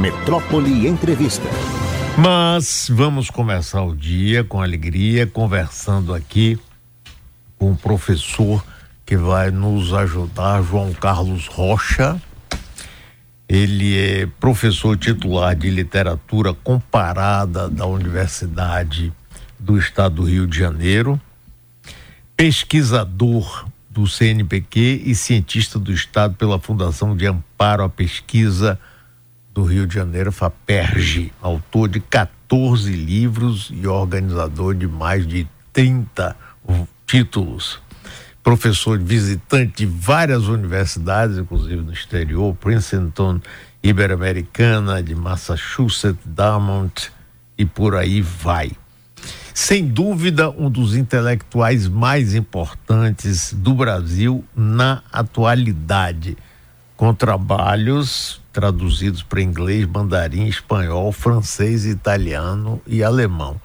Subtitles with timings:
[0.00, 1.46] Metrópole Entrevista.
[2.16, 6.58] Mas vamos começar o dia com alegria, conversando aqui
[7.58, 8.64] com o professor
[9.04, 12.18] que vai nos ajudar, João Carlos Rocha.
[13.46, 19.12] Ele é professor titular de literatura comparada da Universidade
[19.58, 21.20] do Estado do Rio de Janeiro,
[22.34, 28.80] pesquisador do CNPq e cientista do Estado pela Fundação de Amparo à Pesquisa
[29.52, 36.36] do Rio de Janeiro, FAPERJ, autor de 14 livros e organizador de mais de 30
[37.06, 37.80] títulos.
[38.42, 43.40] Professor visitante de várias universidades, inclusive no exterior, Princeton,
[43.82, 47.10] Ibero-Americana, de Massachusetts, Dartmouth
[47.58, 48.72] e por aí vai.
[49.52, 56.36] Sem dúvida, um dos intelectuais mais importantes do Brasil na atualidade,
[56.96, 63.60] com trabalhos traduzidos para inglês, mandarim, espanhol, francês, italiano e alemão.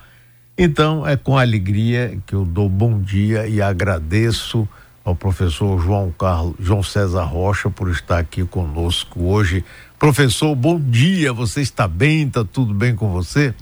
[0.57, 4.67] Então, é com alegria que eu dou bom dia e agradeço
[5.03, 9.63] ao professor João Carlos, João César Rocha por estar aqui conosco hoje.
[9.99, 11.33] Professor, bom dia.
[11.33, 12.27] Você está bem?
[12.27, 13.53] Está tudo bem com você?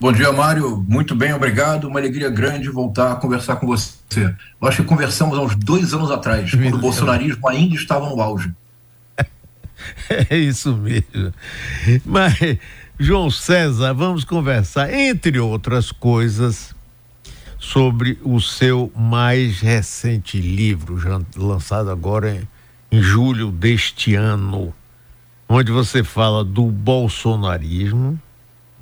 [0.00, 0.82] Bom dia, Mário.
[0.88, 1.88] Muito bem, obrigado.
[1.88, 4.34] Uma alegria grande voltar a conversar com você.
[4.60, 8.20] Eu acho que conversamos há uns dois anos atrás, quando o bolsonarismo ainda estava no
[8.20, 8.50] auge.
[10.30, 11.32] É isso mesmo.
[12.04, 12.34] Mas,
[12.98, 16.74] João César, vamos conversar, entre outras coisas,
[17.58, 20.98] sobre o seu mais recente livro,
[21.36, 22.48] lançado agora em,
[22.98, 24.74] em julho deste ano,
[25.48, 28.20] onde você fala do bolsonarismo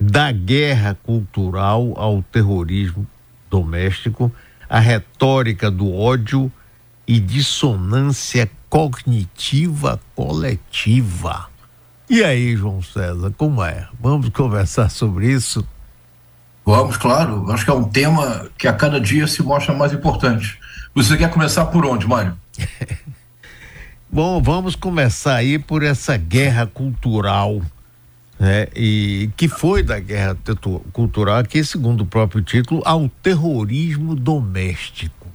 [0.00, 3.06] da guerra cultural ao terrorismo
[3.50, 4.32] doméstico,
[4.68, 6.52] a retórica do ódio
[7.06, 11.48] e dissonância cognitiva coletiva.
[12.08, 13.86] E aí, João César, como é?
[14.00, 15.66] Vamos conversar sobre isso?
[16.64, 17.50] Vamos, claro.
[17.50, 20.58] Acho que é um tema que a cada dia se mostra mais importante.
[20.94, 22.36] Você quer começar por onde, Mário?
[24.10, 27.60] Bom, vamos começar aí por essa guerra cultural
[28.38, 28.68] né?
[28.74, 30.36] e que foi da guerra
[30.92, 35.26] cultural, que segundo o próprio título, ao terrorismo doméstico.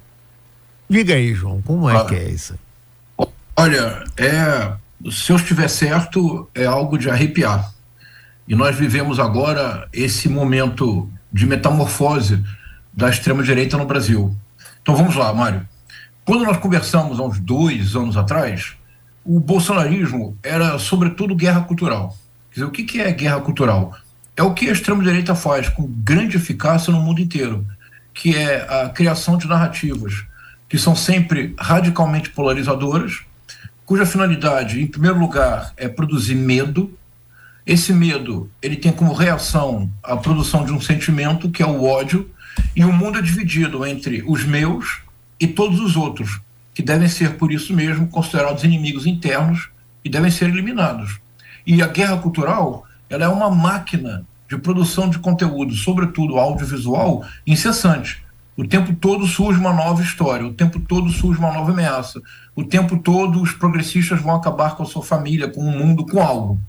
[0.90, 2.56] Diga aí, João, como é que é isso?
[3.56, 4.74] Olha, é,
[5.12, 7.72] se eu estiver certo, é algo de arrepiar.
[8.48, 12.44] E nós vivemos agora esse momento de metamorfose
[12.92, 14.36] da extrema-direita no Brasil.
[14.82, 15.68] Então vamos lá, Mário.
[16.26, 18.74] Quando nós conversamos há uns dois anos atrás,
[19.24, 22.18] o bolsonarismo era, sobretudo, guerra cultural.
[22.50, 23.96] Quer dizer, o que, é guerra cultural?
[24.36, 27.66] É o que a extrema-direita faz com grande eficácia no mundo inteiro,
[28.14, 30.26] que é a criação de narrativas
[30.68, 33.22] que são sempre radicalmente polarizadoras,
[33.94, 36.98] cuja finalidade, em primeiro lugar, é produzir medo.
[37.64, 42.28] Esse medo ele tem como reação a produção de um sentimento que é o ódio,
[42.76, 45.02] e o mundo é dividido entre os meus
[45.40, 46.42] e todos os outros,
[46.74, 49.70] que devem ser, por isso mesmo, considerados inimigos internos
[50.04, 51.20] e devem ser eliminados.
[51.64, 58.23] E a guerra cultural, ela é uma máquina de produção de conteúdo, sobretudo audiovisual, incessante.
[58.56, 62.22] O tempo todo surge uma nova história, o tempo todo surge uma nova ameaça,
[62.56, 66.22] o tempo todo os progressistas vão acabar com a sua família, com o mundo, com
[66.22, 66.60] algo.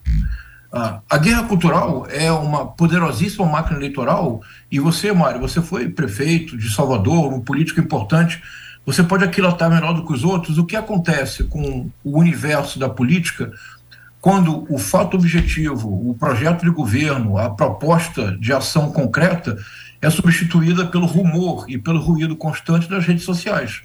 [0.73, 4.41] Ah, a guerra cultural é uma poderosíssima máquina eleitoral
[4.71, 8.43] e você, Mário, você foi prefeito de Salvador, um político importante,
[8.85, 10.59] você pode aquilatar melhor do que os outros.
[10.59, 13.53] O que acontece com o universo da política
[14.21, 19.55] quando o fato objetivo, o projeto de governo, a proposta de ação concreta
[20.05, 23.83] é substituída pelo rumor e pelo ruído constante das redes sociais.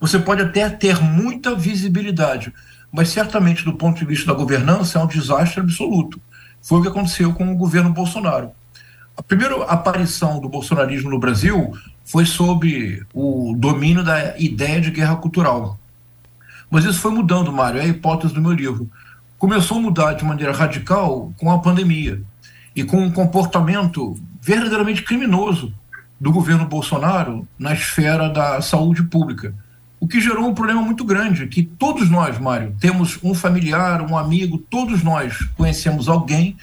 [0.00, 2.52] Você pode até ter muita visibilidade,
[2.90, 6.20] mas certamente do ponto de vista da governança é um desastre absoluto.
[6.60, 8.50] Foi o que aconteceu com o governo Bolsonaro.
[9.16, 11.72] A primeira aparição do bolsonarismo no Brasil
[12.04, 15.78] foi sob o domínio da ideia de guerra cultural.
[16.70, 18.90] Mas isso foi mudando, Mário, é a hipótese do meu livro
[19.42, 22.22] começou a mudar de maneira radical com a pandemia
[22.76, 25.72] e com um comportamento verdadeiramente criminoso
[26.20, 29.54] do governo Bolsonaro na esfera da saúde pública.
[30.00, 34.18] O que gerou um problema muito grande, que todos nós, Mário, temos um familiar, um
[34.18, 36.56] amigo, todos nós conhecemos alguém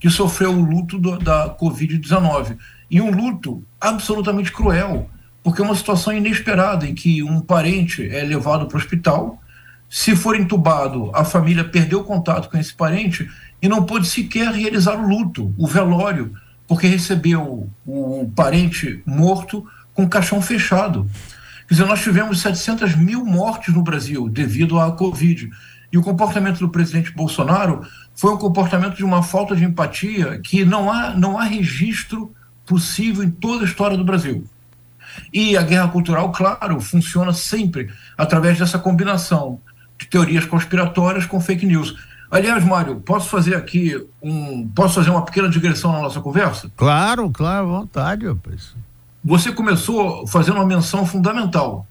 [0.00, 2.56] que sofreu o luto do, da Covid-19.
[2.90, 5.10] E um luto absolutamente cruel,
[5.42, 9.42] porque é uma situação inesperada em que um parente é levado para o hospital
[9.88, 13.30] se for entubado, a família perdeu contato com esse parente
[13.62, 16.34] e não pôde sequer realizar o luto, o velório,
[16.66, 21.08] porque recebeu o parente morto com caixão fechado.
[21.66, 25.50] Quer dizer, nós tivemos 700 mil mortes no Brasil devido à Covid.
[25.92, 30.64] E o comportamento do presidente Bolsonaro foi um comportamento de uma falta de empatia que
[30.64, 32.32] não há, não há registro
[32.64, 34.44] possível em toda a história do Brasil.
[35.32, 39.60] E a guerra cultural, claro, funciona sempre através dessa combinação
[39.98, 41.96] de teorias conspiratórias com fake news.
[42.30, 44.66] Aliás, Mário, posso fazer aqui um.
[44.68, 46.70] Posso fazer uma pequena digressão na nossa conversa?
[46.76, 48.74] Claro, claro, à vontade, rapaz.
[49.24, 51.86] Você começou fazendo uma menção fundamental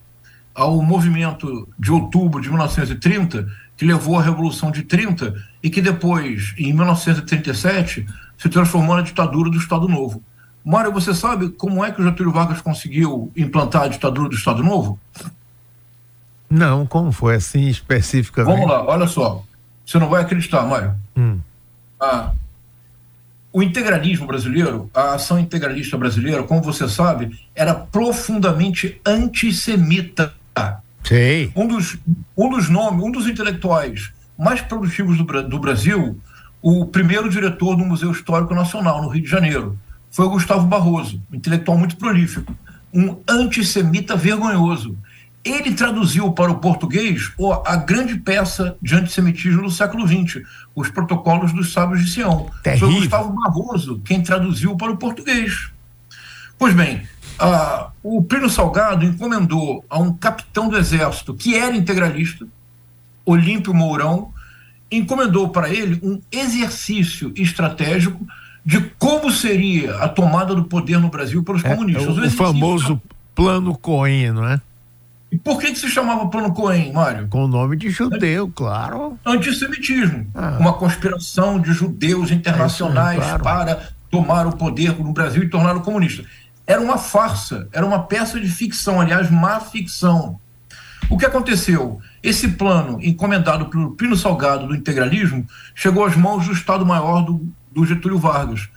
[0.54, 6.54] ao movimento de outubro de 1930, que levou à Revolução de 30 e que depois,
[6.58, 8.08] em 1937,
[8.38, 10.24] se transformou na ditadura do Estado Novo.
[10.64, 14.64] Mário, você sabe como é que o Getúlio Vargas conseguiu implantar a ditadura do Estado
[14.64, 15.00] Novo?
[16.50, 18.56] Não, como foi assim especificamente?
[18.56, 19.44] Vamos lá, olha só.
[19.86, 20.96] Você não vai acreditar, Mário.
[21.16, 21.40] Hum.
[22.00, 22.32] Ah,
[23.54, 30.34] o integralismo brasileiro, a ação integralista brasileira, como você sabe, era profundamente antissemita.
[31.04, 31.52] Sim.
[31.56, 31.98] Um dos,
[32.36, 36.20] um dos nomes, um dos intelectuais mais produtivos do, do Brasil,
[36.62, 39.78] o primeiro diretor do Museu Histórico Nacional, no Rio de Janeiro,
[40.12, 42.54] foi o Gustavo Barroso, um intelectual muito prolífico,
[42.94, 44.98] um antissemita vergonhoso
[45.46, 47.32] ele traduziu para o português
[47.66, 50.42] a grande peça de antissemitismo do século XX,
[50.76, 52.50] os protocolos dos sábios de Sião.
[52.64, 52.90] Terrível.
[52.90, 55.70] Foi Gustavo Barroso quem traduziu para o português.
[56.58, 57.08] Pois bem,
[58.02, 62.48] o Plínio Salgado encomendou a um capitão do exército que era integralista,
[63.24, 64.34] Olímpio Mourão,
[64.92, 68.26] encomendou para ele um exercício estratégico
[68.66, 72.18] de como seria a tomada do poder no Brasil pelos é, comunistas.
[72.18, 73.02] O, o famoso
[73.36, 74.60] plano Cohen, não é?
[75.36, 77.28] E por que, que se chamava Plano Cohen, Mário?
[77.28, 79.20] Com o nome de judeu, claro.
[79.26, 80.26] Antissemitismo.
[80.34, 80.56] Ah.
[80.58, 83.44] Uma conspiração de judeus internacionais é, claro.
[83.44, 86.24] para tomar o poder no Brasil e torná-lo comunista.
[86.66, 90.40] Era uma farsa, era uma peça de ficção, aliás, má ficção.
[91.10, 92.00] O que aconteceu?
[92.24, 95.46] Esse plano, encomendado pelo Pino Salgado do integralismo,
[95.76, 98.70] chegou às mãos do Estado-Maior do, do Getúlio Vargas.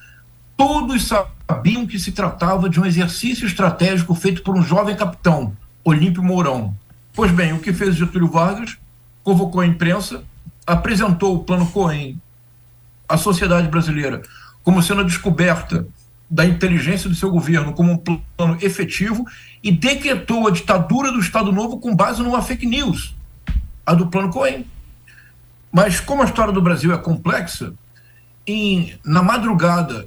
[0.56, 6.22] Todos sabiam que se tratava de um exercício estratégico feito por um jovem capitão, Olímpio
[6.22, 6.75] Mourão.
[7.12, 8.76] Pois bem, o que fez Getúlio Vargas?
[9.22, 10.22] Convocou a imprensa,
[10.66, 12.20] apresentou o plano Cohen
[13.08, 14.22] à sociedade brasileira
[14.62, 15.86] como sendo a descoberta
[16.30, 19.26] da inteligência do seu governo como um plano efetivo
[19.62, 23.14] e decretou a ditadura do Estado Novo com base numa fake news,
[23.86, 24.66] a do plano Cohen.
[25.72, 27.72] Mas como a história do Brasil é complexa,
[28.46, 30.06] em, na madrugada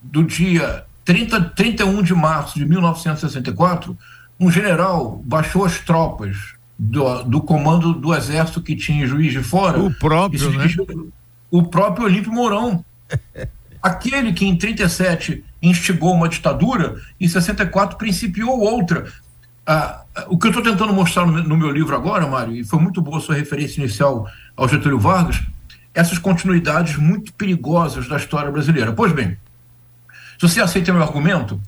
[0.00, 3.96] do dia 30, 31 de março de 1964,
[4.38, 6.36] um general baixou as tropas
[6.78, 9.78] do, do comando do exército que tinha juiz de fora.
[9.80, 10.66] O próprio, né?
[11.50, 12.84] O próprio Olímpio Mourão.
[13.82, 19.06] Aquele que em 37 instigou uma ditadura, em 64 principiou outra.
[19.66, 22.78] Ah, o que eu estou tentando mostrar no, no, meu livro agora, Mário, e foi
[22.78, 25.40] muito boa a sua referência inicial ao Getúlio Vargas,
[25.94, 28.92] essas continuidades muito perigosas da história brasileira.
[28.92, 29.36] Pois bem,
[30.38, 31.60] se você aceita meu argumento,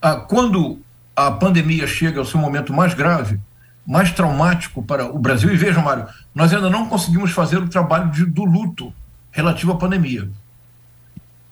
[0.00, 0.80] ah, quando
[1.26, 3.40] a pandemia chega ao seu momento mais grave,
[3.84, 5.52] mais traumático para o Brasil.
[5.52, 8.94] E veja, Mário, nós ainda não conseguimos fazer o trabalho de, do luto
[9.32, 10.30] relativo à pandemia.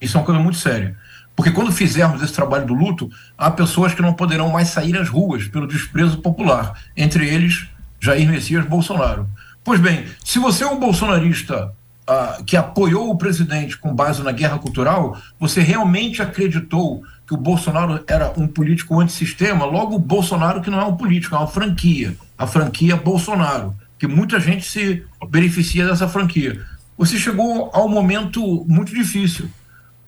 [0.01, 0.97] Isso é uma coisa muito séria.
[1.35, 5.09] Porque quando fizermos esse trabalho do luto, há pessoas que não poderão mais sair às
[5.09, 7.67] ruas pelo desprezo popular, entre eles
[7.99, 9.29] Jair Messias Bolsonaro.
[9.65, 11.75] Pois bem, se você é um bolsonarista
[12.09, 17.37] uh, que apoiou o presidente com base na guerra cultural, você realmente acreditou que o
[17.37, 21.49] Bolsonaro era um político antissistema, logo o Bolsonaro que não é um político, é uma
[21.49, 26.65] franquia, a franquia Bolsonaro, que muita gente se beneficia dessa franquia.
[26.97, 29.51] Você chegou a um momento muito difícil,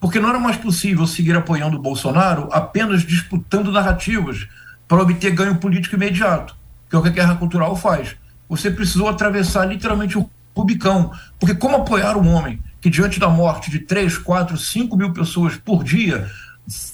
[0.00, 4.46] porque não era mais possível seguir apoiando o Bolsonaro apenas disputando narrativas
[4.86, 6.56] para obter ganho político imediato,
[6.88, 8.16] que é o que a guerra cultural faz.
[8.48, 13.70] Você precisou atravessar literalmente o Rubicão, porque como apoiar um homem que diante da morte
[13.70, 16.28] de 3, 4, 5 mil pessoas por dia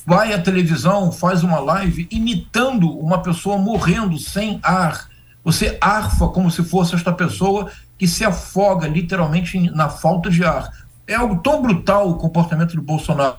[0.06, 5.08] vai à televisão, faz uma live imitando uma pessoa morrendo sem ar.
[5.42, 10.70] Você arfa como se fosse esta pessoa que se afoga literalmente na falta de ar.
[11.06, 13.36] É algo tão brutal o comportamento do Bolsonaro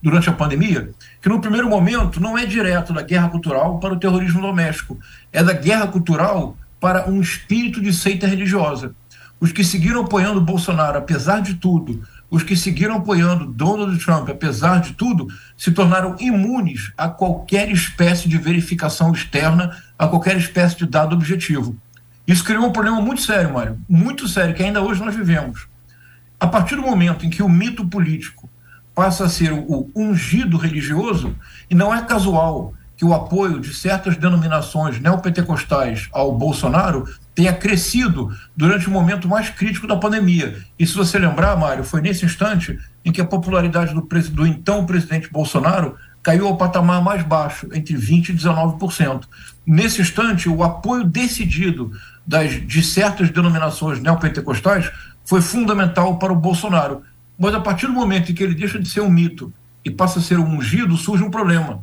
[0.00, 0.90] durante a pandemia
[1.20, 4.98] que, no primeiro momento, não é direto da guerra cultural para o terrorismo doméstico,
[5.32, 8.94] é da guerra cultural para um espírito de seita religiosa.
[9.42, 14.80] Os que seguiram apoiando Bolsonaro, apesar de tudo, os que seguiram apoiando Donald Trump, apesar
[14.80, 20.86] de tudo, se tornaram imunes a qualquer espécie de verificação externa, a qualquer espécie de
[20.86, 21.76] dado objetivo.
[22.24, 25.66] Isso criou um problema muito sério, Mário, muito sério, que ainda hoje nós vivemos.
[26.38, 28.48] A partir do momento em que o mito político
[28.94, 31.34] passa a ser o ungido religioso,
[31.68, 37.04] e não é casual que o apoio de certas denominações neopentecostais ao Bolsonaro
[37.34, 40.56] tenha crescido durante o momento mais crítico da pandemia.
[40.78, 44.86] E se você lembrar, Mário, foi nesse instante em que a popularidade do, do então
[44.86, 49.24] presidente Bolsonaro caiu ao patamar mais baixo, entre 20% e 19%.
[49.66, 51.90] Nesse instante, o apoio decidido
[52.24, 54.92] das, de certas denominações neopentecostais
[55.24, 57.02] foi fundamental para o Bolsonaro.
[57.36, 59.52] Mas a partir do momento em que ele deixa de ser um mito
[59.84, 61.82] e passa a ser um ungido, surge um problema.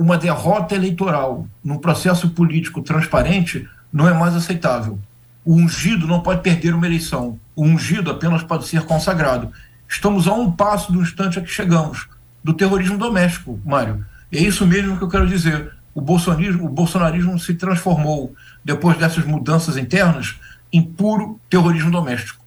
[0.00, 4.98] Uma derrota eleitoral num processo político transparente não é mais aceitável.
[5.44, 7.38] O ungido não pode perder uma eleição.
[7.54, 9.52] O ungido apenas pode ser consagrado.
[9.86, 12.08] Estamos a um passo do instante a que chegamos
[12.42, 14.02] do terrorismo doméstico, Mário.
[14.32, 15.70] É isso mesmo que eu quero dizer.
[15.94, 20.40] O bolsonarismo, o bolsonarismo se transformou, depois dessas mudanças internas,
[20.72, 22.42] em puro terrorismo doméstico.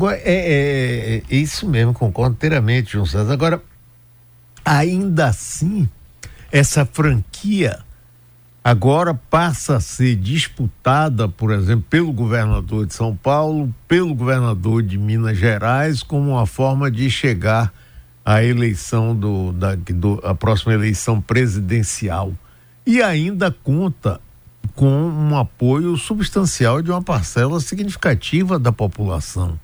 [0.00, 3.32] É, é, é isso mesmo, concordo inteiramente, João César.
[3.32, 3.60] Agora,
[4.66, 5.88] ainda assim,
[6.50, 7.78] essa franquia
[8.64, 14.98] agora passa a ser disputada, por exemplo, pelo governador de São Paulo, pelo governador de
[14.98, 17.72] Minas Gerais, como uma forma de chegar
[18.24, 22.32] à eleição do, da do, a próxima eleição presidencial.
[22.84, 24.20] E ainda conta
[24.74, 29.56] com um apoio substancial de uma parcela significativa da população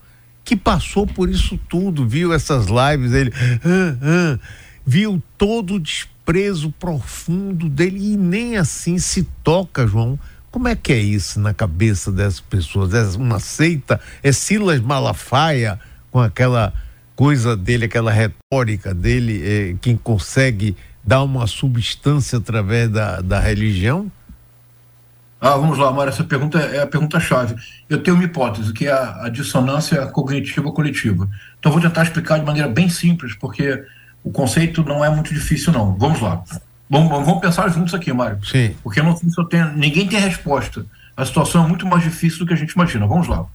[0.45, 3.33] que passou por isso tudo, viu essas lives, ele
[3.65, 4.39] ah, ah,
[4.85, 10.19] viu todo o desprezo profundo dele e nem assim se toca, João.
[10.51, 12.93] Como é que é isso na cabeça dessas pessoas?
[12.93, 14.01] É uma seita?
[14.23, 16.73] É Silas Malafaia com aquela
[17.17, 24.11] coisa dele, aquela retórica dele, é, quem consegue dar uma substância através da, da religião?
[25.41, 27.57] Ah, vamos lá, Mário, essa pergunta é a pergunta-chave.
[27.89, 31.29] Eu tenho uma hipótese, que é a, a dissonância cognitiva coletiva.
[31.59, 33.85] Então, vou tentar explicar de maneira bem simples, porque
[34.25, 35.95] o conceito não é muito difícil, não.
[35.95, 36.43] Vamos lá.
[36.89, 38.45] Vamos, vamos pensar juntos aqui, Mário.
[38.45, 38.75] Sim.
[38.83, 39.73] Porque eu não sei se eu tenho.
[39.73, 40.85] Ninguém tem resposta.
[41.17, 43.07] A situação é muito mais difícil do que a gente imagina.
[43.07, 43.47] Vamos lá.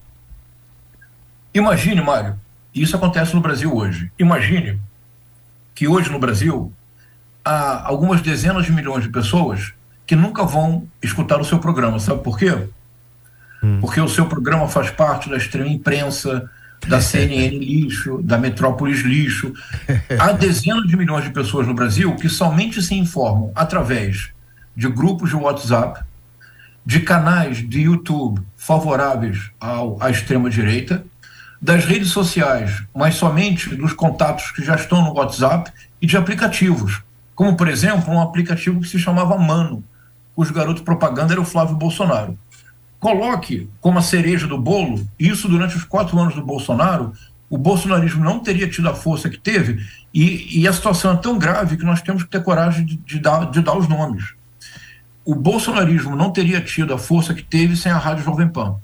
[1.53, 2.35] Imagine, Mário,
[2.73, 4.11] e isso acontece no Brasil hoje.
[4.19, 4.79] Imagine
[5.73, 6.71] que hoje no Brasil
[7.43, 9.73] há algumas dezenas de milhões de pessoas
[10.05, 11.99] que nunca vão escutar o seu programa.
[11.99, 12.67] Sabe por quê?
[13.63, 13.79] Hum.
[13.79, 16.49] Porque o seu programa faz parte da extrema imprensa,
[16.85, 19.53] da CNN lixo, da Metrópolis lixo.
[20.19, 24.29] Há dezenas de milhões de pessoas no Brasil que somente se informam através
[24.75, 26.03] de grupos de WhatsApp,
[26.85, 31.03] de canais de YouTube favoráveis ao, à extrema-direita,
[31.61, 37.01] das redes sociais, mas somente dos contatos que já estão no WhatsApp e de aplicativos,
[37.33, 39.83] como, por exemplo, um aplicativo que se chamava Mano,
[40.35, 42.37] cujo garoto propaganda era o Flávio Bolsonaro.
[42.99, 47.13] Coloque como a cereja do bolo, isso durante os quatro anos do Bolsonaro,
[47.49, 51.37] o bolsonarismo não teria tido a força que teve, e, e a situação é tão
[51.37, 54.33] grave que nós temos que ter coragem de, de, dar, de dar os nomes.
[55.23, 58.75] O bolsonarismo não teria tido a força que teve sem a Rádio Jovem Pan.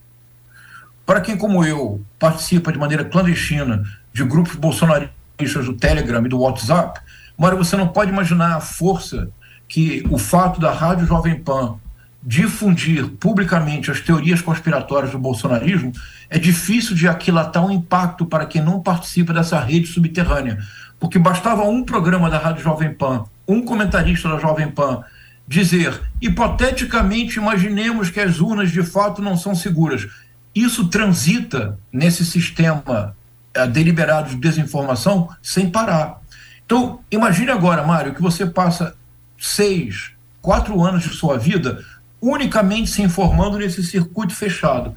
[1.05, 6.39] Para quem, como eu, participa de maneira clandestina de grupos bolsonaristas do Telegram e do
[6.39, 7.01] WhatsApp,
[7.37, 9.29] Mário, você não pode imaginar a força
[9.67, 11.77] que o fato da Rádio Jovem Pan
[12.25, 15.91] difundir publicamente as teorias conspiratórias do bolsonarismo,
[16.29, 20.57] é difícil de aquilatar um impacto para quem não participa dessa rede subterrânea.
[20.99, 25.03] Porque bastava um programa da Rádio Jovem Pan, um comentarista da Jovem Pan,
[25.45, 30.07] dizer, hipoteticamente, imaginemos que as urnas de fato não são seguras.
[30.55, 33.15] Isso transita nesse sistema
[33.53, 36.21] é, deliberado de desinformação sem parar.
[36.65, 38.95] Então, imagine agora, Mário, que você passa
[39.37, 40.11] seis,
[40.41, 41.83] quatro anos de sua vida
[42.23, 44.95] unicamente se informando nesse circuito fechado,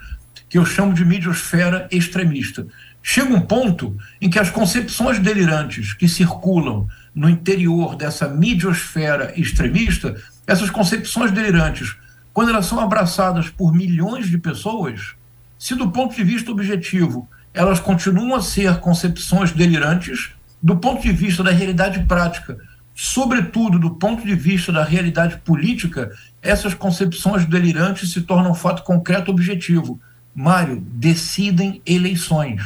[0.48, 2.64] que eu chamo de midiosfera extremista.
[3.02, 10.14] Chega um ponto em que as concepções delirantes que circulam no interior dessa midiosfera extremista,
[10.46, 11.96] essas concepções delirantes,
[12.32, 15.14] quando elas são abraçadas por milhões de pessoas,
[15.58, 20.30] se do ponto de vista objetivo elas continuam a ser concepções delirantes,
[20.62, 22.56] do ponto de vista da realidade prática,
[22.98, 26.10] sobretudo do ponto de vista da realidade política,
[26.40, 30.00] essas concepções delirantes se tornam fato concreto objetivo.
[30.34, 32.62] Mário, decidem eleições.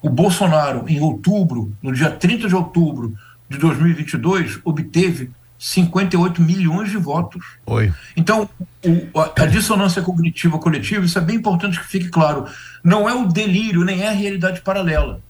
[0.00, 3.12] O Bolsonaro, em outubro, no dia 30 de outubro
[3.48, 7.44] de 2022, obteve 58 milhões de votos.
[7.66, 7.92] Oi.
[8.16, 8.48] Então,
[8.84, 12.46] o, a, a, dissonância cognitiva coletiva, isso é bem importante que fique claro,
[12.84, 15.20] não é o delírio, nem é a realidade paralela.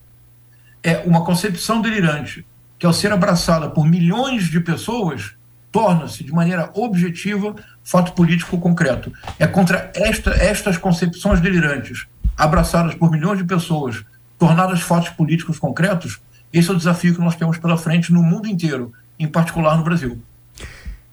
[0.82, 2.44] É uma concepção delirante
[2.78, 5.32] que ao ser abraçada por milhões de pessoas,
[5.72, 7.54] torna-se de maneira objetiva
[7.84, 9.12] fato político concreto.
[9.38, 12.06] É contra esta, estas concepções delirantes,
[12.36, 14.04] abraçadas por milhões de pessoas,
[14.38, 16.20] tornadas fatos políticos concretos,
[16.52, 19.84] esse é o desafio que nós temos pela frente no mundo inteiro, em particular no
[19.84, 20.20] Brasil.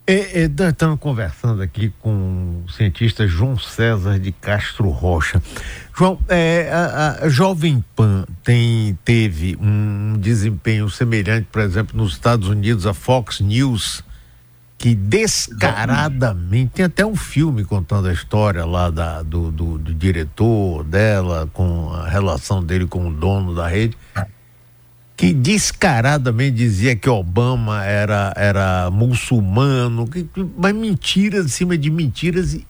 [0.05, 5.41] É, é, estamos conversando aqui com o cientista João César de Castro Rocha.
[5.97, 12.49] João, é, a, a, Jovem Pan tem, teve um desempenho semelhante, por exemplo, nos Estados
[12.49, 14.03] Unidos, a Fox News,
[14.77, 20.83] que descaradamente, tem até um filme contando a história lá da, do, do, do diretor
[20.83, 23.95] dela, com a relação dele com o dono da rede
[25.15, 30.27] que descaradamente dizia que Obama era, era muçulmano, que,
[30.57, 32.67] mas mentiras em cima de mentiras e,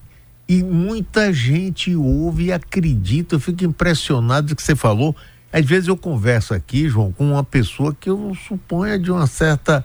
[0.48, 3.34] e muita gente ouve e acredita.
[3.34, 5.16] Eu fico impressionado do que você falou.
[5.50, 9.84] Às vezes eu converso aqui, João, com uma pessoa que eu suponho de uma certa,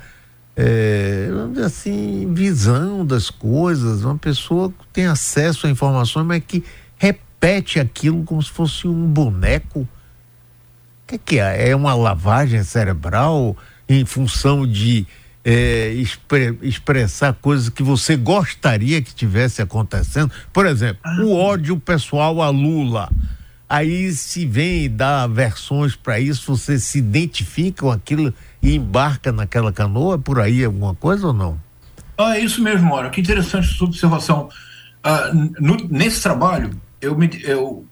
[0.55, 1.29] é,
[1.65, 6.63] assim, visão das coisas, uma pessoa que tem acesso a informações, mas que
[6.97, 9.87] repete aquilo como se fosse um boneco
[11.09, 11.69] que, que é?
[11.69, 15.07] É uma lavagem cerebral em função de
[15.43, 20.31] é, expre, expressar coisas que você gostaria que tivesse acontecendo?
[20.53, 21.21] Por exemplo, ah.
[21.21, 23.09] o ódio pessoal a Lula.
[23.67, 29.31] Aí se vem e dá versões para isso, você se identifica com aquilo e embarca
[29.31, 31.59] naquela canoa, por aí alguma coisa ou não?
[32.17, 33.09] Ah, é isso mesmo, Ora.
[33.09, 34.49] Que interessante sua observação.
[35.03, 37.85] Ah, no, nesse trabalho, eu, me, eu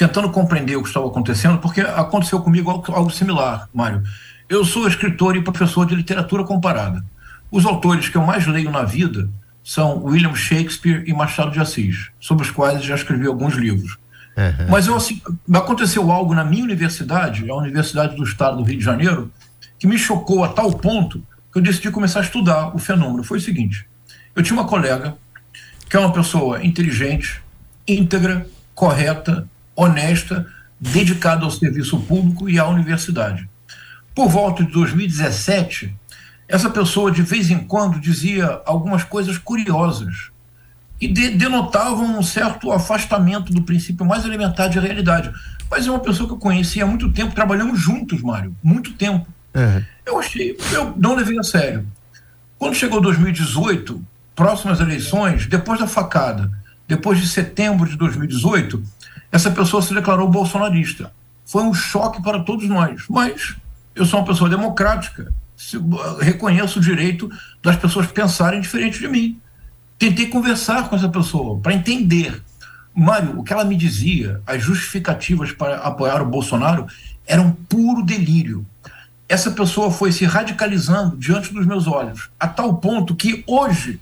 [0.00, 4.02] tentando compreender o que estava acontecendo, porque aconteceu comigo algo, algo similar, Mário.
[4.48, 7.04] Eu sou escritor e professor de literatura comparada.
[7.50, 9.28] Os autores que eu mais leio na vida
[9.62, 13.98] são William Shakespeare e Machado de Assis, sobre os quais já escrevi alguns livros.
[14.38, 14.70] Uhum.
[14.70, 15.20] Mas eu, assim,
[15.52, 19.30] aconteceu algo na minha universidade, a Universidade do Estado do Rio de Janeiro,
[19.78, 23.22] que me chocou a tal ponto que eu decidi começar a estudar o fenômeno.
[23.22, 23.86] Foi o seguinte:
[24.34, 25.14] eu tinha uma colega
[25.90, 27.42] que é uma pessoa inteligente,
[27.86, 30.46] íntegra, correta, honesta,
[30.80, 33.48] dedicada ao serviço público e à universidade.
[34.14, 35.94] Por volta de 2017,
[36.48, 40.30] essa pessoa de vez em quando dizia algumas coisas curiosas
[41.00, 45.32] e de, denotavam um certo afastamento do princípio mais elementar de realidade.
[45.70, 49.26] Mas é uma pessoa que eu conheci há muito tempo, trabalhamos juntos, Mário, muito tempo.
[49.54, 49.84] Uhum.
[50.04, 51.86] Eu achei, eu não levei a sério.
[52.58, 56.50] Quando chegou 2018, próximas eleições, depois da facada,
[56.90, 58.82] depois de setembro de 2018,
[59.30, 61.12] essa pessoa se declarou bolsonarista.
[61.46, 63.04] Foi um choque para todos nós.
[63.08, 63.54] Mas
[63.94, 65.32] eu sou uma pessoa democrática,
[66.20, 67.30] reconheço o direito
[67.62, 69.38] das pessoas pensarem diferente de mim.
[70.00, 72.42] Tentei conversar com essa pessoa para entender.
[72.92, 76.88] Mário, o que ela me dizia, as justificativas para apoiar o Bolsonaro,
[77.24, 78.66] eram puro delírio.
[79.28, 84.00] Essa pessoa foi se radicalizando diante dos meus olhos, a tal ponto que hoje,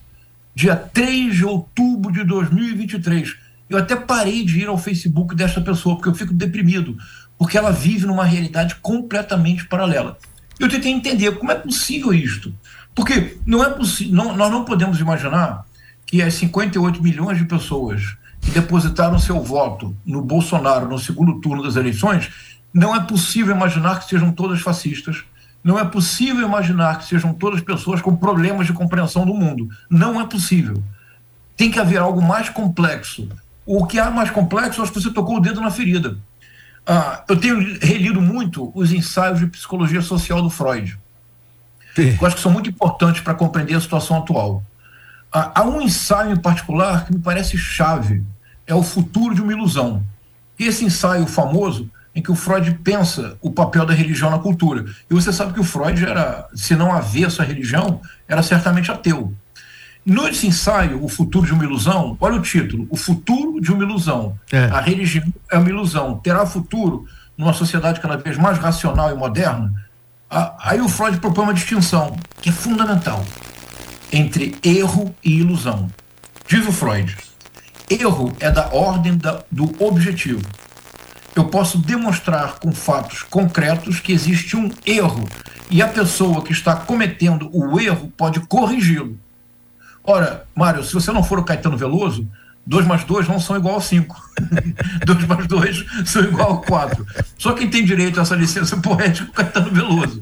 [0.58, 3.36] dia 3 de outubro de 2023,
[3.70, 6.98] eu até parei de ir ao Facebook dessa pessoa, porque eu fico deprimido,
[7.38, 10.18] porque ela vive numa realidade completamente paralela.
[10.58, 12.52] Eu tentei entender como é possível isto.
[12.92, 15.64] Porque não é possível, nós não podemos imaginar
[16.04, 21.62] que as 58 milhões de pessoas que depositaram seu voto no Bolsonaro no segundo turno
[21.62, 22.30] das eleições,
[22.74, 25.22] não é possível imaginar que sejam todas fascistas,
[25.62, 29.68] não é possível imaginar que sejam todas pessoas com problemas de compreensão do mundo.
[29.90, 30.82] Não é possível.
[31.56, 33.28] Tem que haver algo mais complexo
[33.68, 36.16] o que há mais complexo, acho que você tocou o dedo na ferida.
[36.86, 40.98] Ah, eu tenho relido muito os ensaios de psicologia social do Freud.
[41.94, 42.16] Sim.
[42.18, 44.62] Eu acho que são muito importantes para compreender a situação atual.
[45.30, 48.22] Ah, há um ensaio em particular que me parece chave,
[48.66, 50.02] é o futuro de uma ilusão.
[50.58, 54.84] Esse ensaio famoso em que o Freud pensa o papel da religião na cultura.
[55.10, 59.32] E você sabe que o Freud era, se não havia essa religião, era certamente ateu.
[60.04, 64.38] Nesse ensaio, O Futuro de uma Ilusão, olha o título: O Futuro de uma Ilusão.
[64.50, 64.64] É.
[64.64, 66.18] A religião é uma ilusão.
[66.18, 69.72] Terá futuro numa sociedade cada vez mais racional e moderna?
[70.30, 73.24] Aí o Freud propõe uma distinção que é fundamental
[74.12, 75.88] entre erro e ilusão.
[76.46, 77.14] Diz o Freud:
[77.90, 80.42] erro é da ordem da, do objetivo.
[81.38, 85.24] Eu posso demonstrar com fatos concretos que existe um erro
[85.70, 89.16] e a pessoa que está cometendo o erro pode corrigi-lo.
[90.02, 92.28] Ora, Mário, se você não for o Caetano Veloso,
[92.66, 94.20] 2 mais 2 não são igual a 5.
[95.06, 97.06] 2 mais 2 são igual a 4.
[97.38, 100.20] Só quem tem direito a essa licença poética é o Caetano Veloso.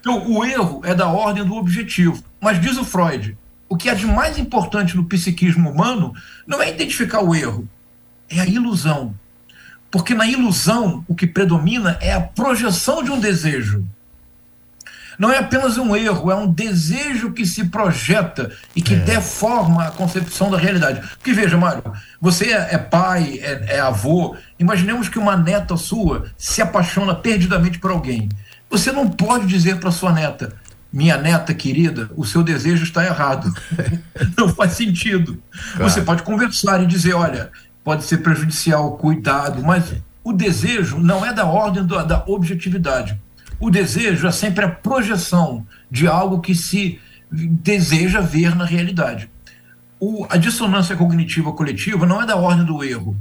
[0.00, 2.24] Então, o erro é da ordem do objetivo.
[2.40, 3.36] Mas diz o Freud,
[3.68, 6.14] o que é de mais importante no psiquismo humano
[6.46, 7.68] não é identificar o erro,
[8.30, 9.14] é a ilusão.
[9.90, 13.84] Porque na ilusão, o que predomina é a projeção de um desejo
[15.18, 18.98] não é apenas um erro, é um desejo que se projeta e que é.
[18.98, 21.00] deforma a concepção da realidade.
[21.00, 21.82] Porque veja, Mário,
[22.20, 27.80] você é, é pai, é, é avô, imaginemos que uma neta sua se apaixona perdidamente
[27.80, 28.28] por alguém.
[28.70, 30.54] Você não pode dizer para sua neta,
[30.92, 33.52] minha neta querida, o seu desejo está errado.
[34.36, 35.42] Não faz sentido.
[35.76, 35.90] Claro.
[35.90, 37.50] Você pode conversar e dizer, olha,
[37.88, 43.18] pode ser prejudicial, cuidado, mas o desejo não é da ordem do, da objetividade.
[43.58, 47.00] O desejo é sempre a projeção de algo que se
[47.32, 49.30] deseja ver na realidade.
[49.98, 53.16] O, a dissonância cognitiva coletiva não é da ordem do erro.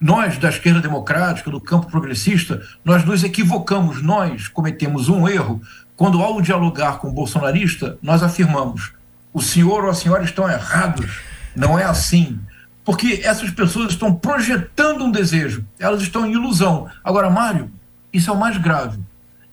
[0.00, 5.60] Nós, da esquerda democrática, do campo progressista, nós nos equivocamos, nós cometemos um erro
[5.94, 8.90] quando, ao dialogar com o bolsonarista, nós afirmamos:
[9.34, 11.20] o senhor ou a senhora estão errados,
[11.54, 12.40] não é assim.
[12.88, 16.88] Porque essas pessoas estão projetando um desejo, elas estão em ilusão.
[17.04, 17.70] Agora, Mário,
[18.10, 18.98] isso é o mais grave.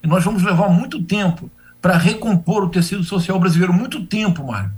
[0.02, 4.71] E nós vamos levar muito tempo para recompor o tecido social brasileiro muito tempo, Mário.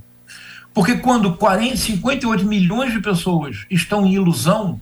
[0.74, 4.82] Porque quando 40, 58 milhões de pessoas estão em ilusão,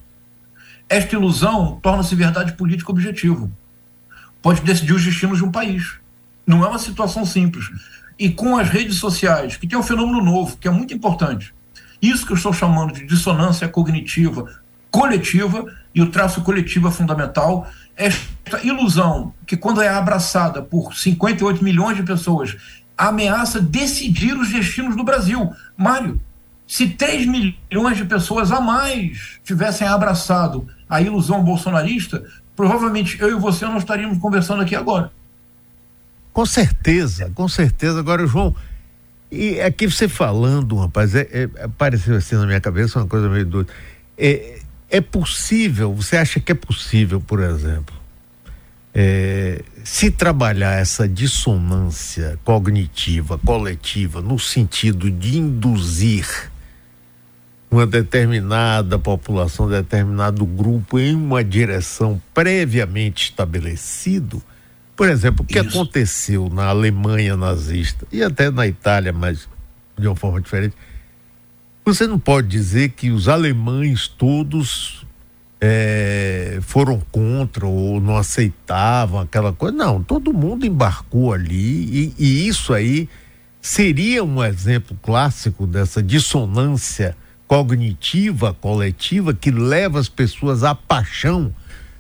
[0.87, 3.51] esta ilusão torna-se verdade política objetiva.
[4.41, 5.97] Pode decidir os destinos de um país.
[6.47, 7.65] Não é uma situação simples.
[8.17, 11.53] E com as redes sociais, que tem um fenômeno novo, que é muito importante.
[12.09, 14.47] Isso que eu estou chamando de dissonância cognitiva
[14.95, 21.61] coletiva, e o traço coletivo é fundamental, esta ilusão que, quando é abraçada por 58
[21.61, 22.55] milhões de pessoas,
[22.97, 25.51] ameaça decidir os destinos do Brasil.
[25.75, 26.21] Mário,
[26.65, 32.23] se 3 milhões de pessoas a mais tivessem abraçado a ilusão bolsonarista,
[32.55, 35.11] provavelmente eu e você não estaríamos conversando aqui agora.
[36.31, 37.99] Com certeza, com certeza.
[37.99, 38.55] Agora, João,
[39.35, 43.45] e aqui você falando, rapaz, é, é, apareceu assim na minha cabeça uma coisa meio
[43.45, 43.71] doida.
[44.17, 47.95] É, é possível, você acha que é possível, por exemplo,
[48.93, 56.49] é, se trabalhar essa dissonância cognitiva, coletiva, no sentido de induzir
[57.69, 64.41] uma determinada população, determinado grupo em uma direção previamente estabelecido?
[64.95, 65.69] Por exemplo, o que Isso.
[65.69, 69.47] aconteceu na Alemanha nazista e até na Itália, mas
[69.97, 70.75] de uma forma diferente.
[71.83, 75.05] Você não pode dizer que os alemães todos
[75.61, 79.75] é, foram contra ou não aceitavam aquela coisa.
[79.75, 83.09] Não, todo mundo embarcou ali e, e isso aí
[83.61, 87.15] seria um exemplo clássico dessa dissonância
[87.47, 91.53] cognitiva coletiva que leva as pessoas à paixão.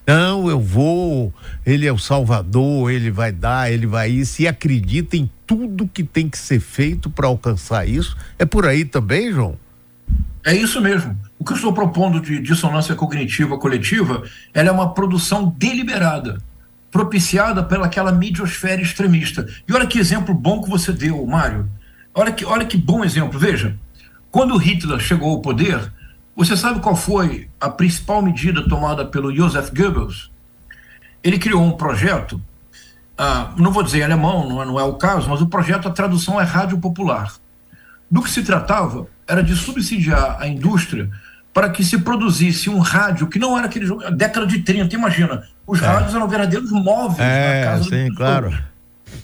[0.07, 1.33] Não, eu vou,
[1.65, 6.03] ele é o Salvador, ele vai dar, ele vai isso, e acredita em tudo que
[6.03, 8.15] tem que ser feito para alcançar isso.
[8.37, 9.57] É por aí também, João?
[10.43, 11.17] É isso mesmo.
[11.39, 16.37] O que eu estou propondo de dissonância cognitiva coletiva, ela é uma produção deliberada,
[16.91, 19.47] propiciada pelaquela midiosfera extremista.
[19.67, 21.67] E olha que exemplo bom que você deu, Mário.
[22.13, 23.39] Olha que, olha que bom exemplo.
[23.39, 23.75] Veja,
[24.29, 25.91] quando Hitler chegou ao poder,
[26.35, 30.29] você sabe qual foi a principal medida tomada pelo Joseph Goebbels?
[31.23, 32.41] Ele criou um projeto,
[33.17, 35.91] ah, não vou dizer alemão, não é, não é o caso, mas o projeto, a
[35.91, 37.33] tradução é Rádio Popular.
[38.11, 41.09] Do que se tratava era de subsidiar a indústria
[41.53, 45.43] para que se produzisse um rádio que não era aquele jogo, década de 30, imagina,
[45.65, 45.85] os é.
[45.85, 48.53] rádios eram verdadeiros móveis é, na casa sim, claro.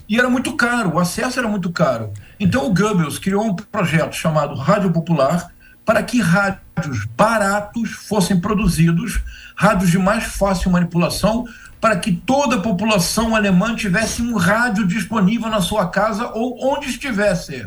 [0.08, 2.10] E era muito caro, o acesso era muito caro.
[2.40, 5.51] Então o Goebbels criou um projeto chamado Rádio Popular
[5.84, 9.20] para que rádios baratos fossem produzidos,
[9.56, 11.46] rádios de mais fácil manipulação,
[11.80, 16.88] para que toda a população alemã tivesse um rádio disponível na sua casa ou onde
[16.88, 17.66] estivesse.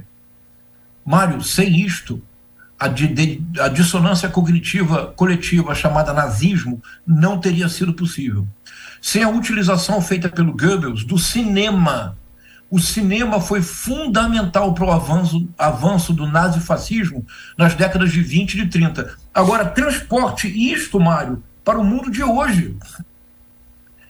[1.06, 2.22] Mário, sem isto,
[2.80, 8.48] a, de, a dissonância cognitiva coletiva chamada nazismo não teria sido possível.
[9.02, 12.18] Sem a utilização feita pelo Goebbels do cinema,
[12.70, 17.26] o cinema foi fundamental para o avanço, avanço do nazifascismo
[17.58, 19.16] nas décadas de 20 e de 30.
[19.34, 22.76] Agora, transporte isto, Mário, para o mundo de hoje.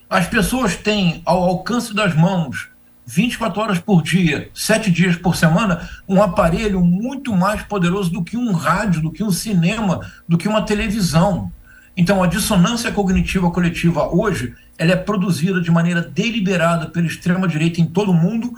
[0.10, 2.70] As pessoas têm ao alcance das mãos
[3.06, 8.36] 24 horas por dia, sete dias por semana, um aparelho muito mais poderoso do que
[8.36, 11.52] um rádio, do que um cinema, do que uma televisão.
[11.96, 17.82] Então, a dissonância cognitiva coletiva hoje, ela é produzida de maneira deliberada pela extrema direita
[17.82, 18.54] em todo o mundo,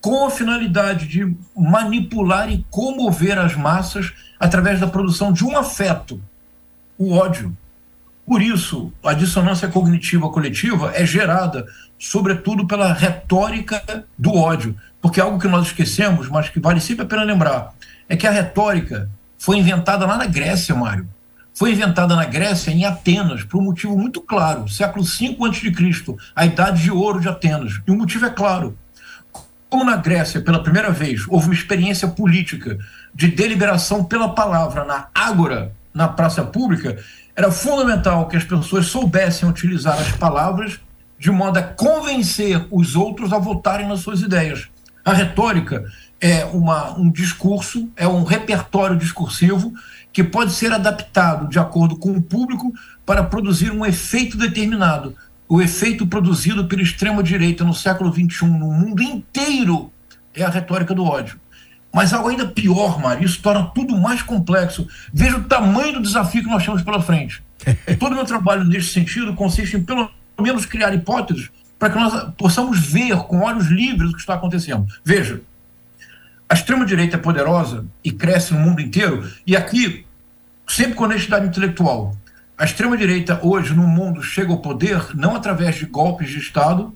[0.00, 6.20] com a finalidade de manipular e comover as massas através da produção de um afeto,
[6.96, 7.56] o ódio.
[8.26, 11.66] Por isso, a dissonância cognitiva coletiva é gerada,
[11.98, 14.76] sobretudo, pela retórica do ódio.
[15.00, 17.72] Porque algo que nós esquecemos, mas que vale sempre a pena lembrar,
[18.08, 21.08] é que a retórica foi inventada lá na Grécia, Mário.
[21.58, 24.68] Foi inventada na Grécia, em Atenas, por um motivo muito claro.
[24.68, 27.80] Século V a.C., a idade de ouro de Atenas.
[27.84, 28.78] E o motivo é claro.
[29.68, 32.78] Como na Grécia, pela primeira vez, houve uma experiência política
[33.12, 36.96] de deliberação pela palavra na ágora, na praça pública,
[37.34, 40.78] era fundamental que as pessoas soubessem utilizar as palavras
[41.18, 44.68] de modo a convencer os outros a votarem nas suas ideias.
[45.08, 45.86] A retórica
[46.20, 49.72] é uma, um discurso, é um repertório discursivo
[50.12, 52.74] que pode ser adaptado de acordo com o público
[53.06, 55.16] para produzir um efeito determinado.
[55.48, 59.90] O efeito produzido pela extrema-direita no século XXI, no mundo inteiro,
[60.34, 61.40] é a retórica do ódio.
[61.90, 64.86] Mas algo ainda pior, Mário, isso torna tudo mais complexo.
[65.10, 67.42] Veja o tamanho do desafio que nós temos pela frente.
[67.88, 71.96] E todo o meu trabalho nesse sentido consiste em, pelo menos, criar hipóteses para que
[71.96, 74.86] nós possamos ver com olhos livres o que está acontecendo.
[75.04, 75.40] Veja,
[76.48, 80.06] a extrema-direita é poderosa e cresce no mundo inteiro, e aqui,
[80.66, 82.16] sempre com honestidade intelectual,
[82.56, 86.92] a extrema-direita hoje no mundo chega ao poder não através de golpes de Estado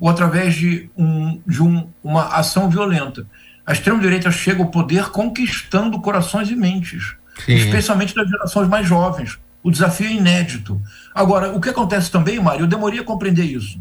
[0.00, 3.26] ou através de, um, de um, uma ação violenta.
[3.66, 7.14] A extrema-direita chega ao poder conquistando corações e mentes,
[7.44, 7.52] Sim.
[7.52, 9.38] especialmente das gerações mais jovens.
[9.62, 10.80] O desafio é inédito.
[11.14, 13.78] Agora, o que acontece também, Mário, eu demorei a compreender isso.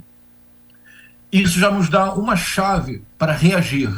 [1.32, 3.90] Isso já nos dá uma chave para reagir.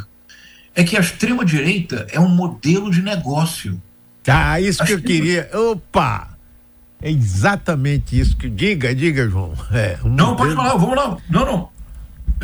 [0.76, 3.82] É que a extrema-direita é um modelo de negócio.
[4.28, 5.16] Ah, isso a que extrema...
[5.16, 5.50] eu queria.
[5.72, 6.30] Opa!
[7.02, 8.50] É exatamente isso que.
[8.50, 9.54] Diga, diga, João.
[9.72, 10.38] É, um não, modelo...
[10.38, 11.18] pode falar, vamos lá.
[11.30, 11.70] Não, não.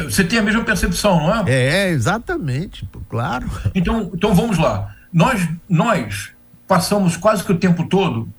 [0.03, 1.51] Você tem a mesma percepção, não é?
[1.51, 3.49] É, exatamente, claro.
[3.73, 4.95] Então, então vamos lá.
[5.11, 6.31] Nós, nós
[6.67, 8.31] passamos quase que o tempo todo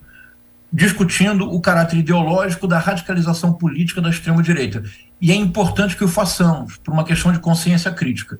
[0.72, 4.82] discutindo o caráter ideológico da radicalização política da extrema-direita.
[5.20, 8.38] E é importante que o façamos, por uma questão de consciência crítica.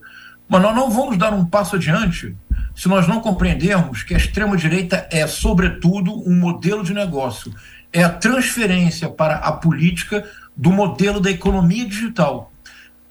[0.49, 2.37] Mas nós não vamos dar um passo adiante
[2.75, 7.55] se nós não compreendermos que a extrema-direita é, sobretudo, um modelo de negócio.
[7.93, 12.53] É a transferência para a política do modelo da economia digital.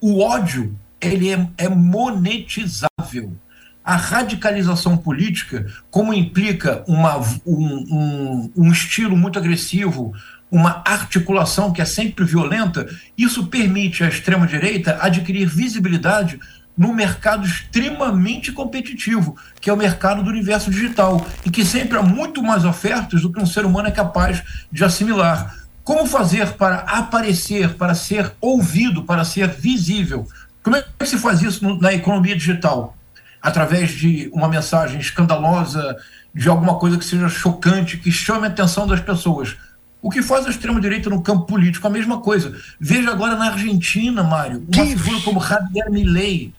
[0.01, 3.38] O ódio ele é, é monetizável
[3.84, 10.13] a radicalização política, como implica uma, um, um, um estilo muito agressivo,
[10.52, 16.40] uma articulação que é sempre violenta, isso permite à extrema-direita adquirir visibilidade
[16.78, 22.02] no mercado extremamente competitivo, que é o mercado do universo digital, e que sempre há
[22.02, 25.56] muito mais ofertas do que um ser humano é capaz de assimilar.
[25.84, 30.28] Como fazer para aparecer, para ser ouvido, para ser visível?
[30.64, 32.96] Como é que se faz isso na economia digital?
[33.42, 35.98] através de uma mensagem escandalosa,
[36.34, 39.56] de alguma coisa que seja chocante, que chame a atenção das pessoas.
[40.02, 41.86] O que faz a extrema-direita no campo político?
[41.86, 42.56] A mesma coisa.
[42.80, 44.98] Veja agora na Argentina, Mário, uma que...
[44.98, 46.54] figura como Javier Milei,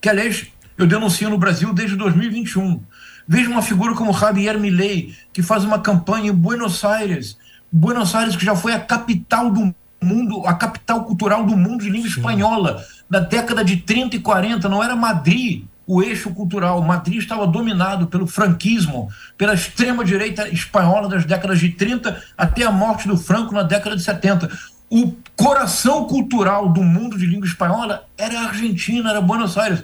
[0.00, 2.80] que, aliás, eu denuncio no Brasil desde 2021.
[3.26, 7.38] Veja uma figura como Javier Milei, que faz uma campanha em Buenos Aires.
[7.70, 11.90] Buenos Aires, que já foi a capital do mundo, a capital cultural do mundo de
[11.90, 12.16] língua Sim.
[12.16, 16.82] espanhola, na década de 30 e 40, não era Madrid, o eixo cultural.
[16.82, 23.08] Madrid estava dominado pelo franquismo, pela extrema-direita espanhola das décadas de 30 até a morte
[23.08, 24.50] do Franco na década de 70.
[24.90, 29.82] O coração cultural do mundo de língua espanhola era a Argentina, era Buenos Aires.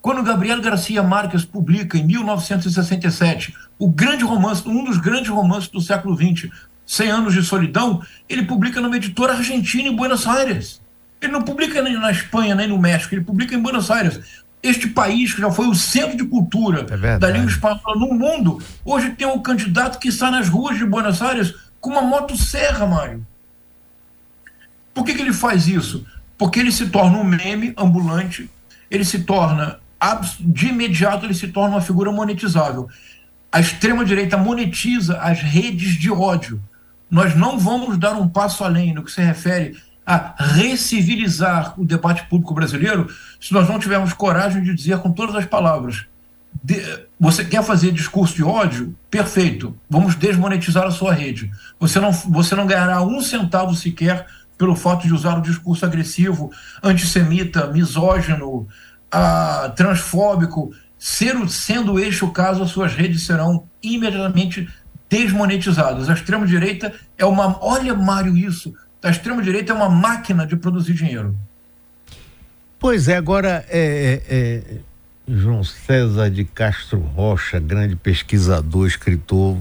[0.00, 5.80] Quando Gabriel Garcia Marques publica, em 1967, o grande romance, um dos grandes romances do
[5.80, 6.50] século XX,
[6.86, 10.80] 100 Anos de Solidão, ele publica numa editora argentina em Buenos Aires.
[11.20, 14.86] Ele não publica nem na Espanha, nem no México, ele publica em Buenos Aires este
[14.86, 19.10] país, que já foi o centro de cultura é da língua espanhola no mundo, hoje
[19.10, 23.26] tem um candidato que está nas ruas de Buenos Aires com uma motosserra, Mário.
[24.94, 26.06] Por que, que ele faz isso?
[26.38, 28.48] Porque ele se torna um meme ambulante,
[28.88, 29.80] ele se torna,
[30.38, 32.88] de imediato, ele se torna uma figura monetizável.
[33.50, 36.62] A extrema-direita monetiza as redes de ódio.
[37.10, 39.76] Nós não vamos dar um passo além no que se refere
[40.12, 43.08] a recivilizar o debate público brasileiro
[43.40, 46.04] se nós não tivermos coragem de dizer com todas as palavras:
[46.62, 46.82] de,
[47.18, 48.94] você quer fazer discurso de ódio?
[49.10, 51.50] Perfeito, vamos desmonetizar a sua rede.
[51.80, 54.26] Você não, você não ganhará um centavo sequer
[54.58, 58.68] pelo fato de usar o discurso agressivo, antissemita, misógino,
[59.74, 60.74] transfóbico.
[60.98, 64.68] Ser, sendo este o caso, as suas redes serão imediatamente
[65.08, 66.10] desmonetizadas.
[66.10, 67.58] A extrema-direita é uma.
[67.64, 71.36] Olha, Mário, isso a extrema-direita é uma máquina de produzir dinheiro.
[72.78, 74.62] Pois é, agora é, é, é,
[75.28, 79.56] João César de Castro Rocha, grande pesquisador, escritor,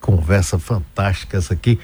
[0.00, 1.78] conversa fantástica essa aqui.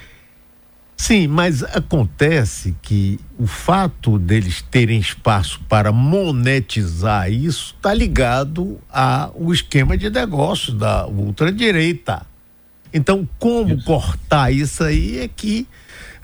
[0.96, 9.52] Sim, mas acontece que o fato deles terem espaço para monetizar isso está ligado ao
[9.52, 12.24] esquema de negócio da ultradireita.
[12.92, 13.84] Então, como isso.
[13.84, 15.66] cortar isso aí é que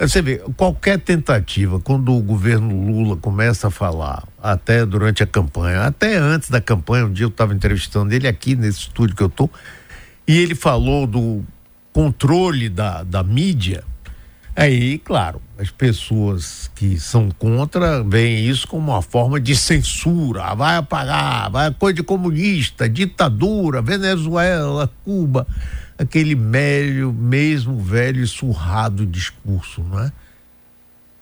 [0.09, 5.83] você vê, qualquer tentativa, quando o governo Lula começa a falar, até durante a campanha,
[5.83, 9.27] até antes da campanha, um dia eu estava entrevistando ele aqui nesse estúdio que eu
[9.27, 9.51] estou,
[10.27, 11.45] e ele falou do
[11.93, 13.85] controle da, da mídia.
[14.57, 20.77] Aí, claro, as pessoas que são contra veem isso como uma forma de censura, vai
[20.77, 25.47] apagar, vai coisa de comunista, ditadura, Venezuela, Cuba,
[26.01, 30.11] aquele velho, mesmo velho e surrado discurso, não é?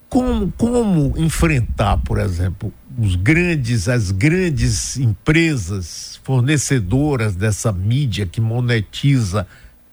[0.08, 9.46] Como, como enfrentar, por exemplo, os grandes, as grandes empresas fornecedoras dessa mídia que monetiza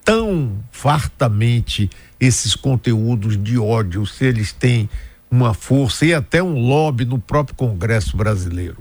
[0.05, 4.87] tão fartamente esses conteúdos de ódio, se eles têm
[5.31, 8.77] uma força e até um lobby no próprio Congresso brasileiro?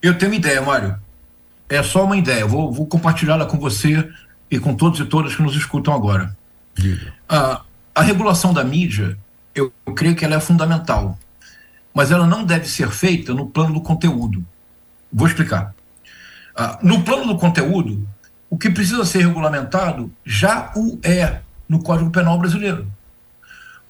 [0.00, 0.96] Eu tenho uma ideia, Mário.
[1.68, 2.46] É só uma ideia.
[2.46, 4.08] Vou, vou compartilhá-la com você
[4.52, 6.36] e com todos e todas que nos escutam agora.
[7.26, 7.62] A,
[7.94, 9.18] a regulação da mídia,
[9.54, 11.18] eu, eu creio que ela é fundamental,
[11.94, 14.44] mas ela não deve ser feita no plano do conteúdo.
[15.10, 15.74] Vou explicar.
[16.54, 18.06] Ah, no plano do conteúdo,
[18.50, 22.86] o que precisa ser regulamentado já o é no Código Penal brasileiro.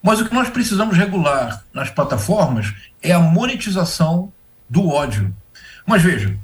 [0.01, 4.31] Mas o que nós precisamos regular nas plataformas é a monetização
[4.69, 5.35] do ódio.
[5.85, 6.37] Mas veja,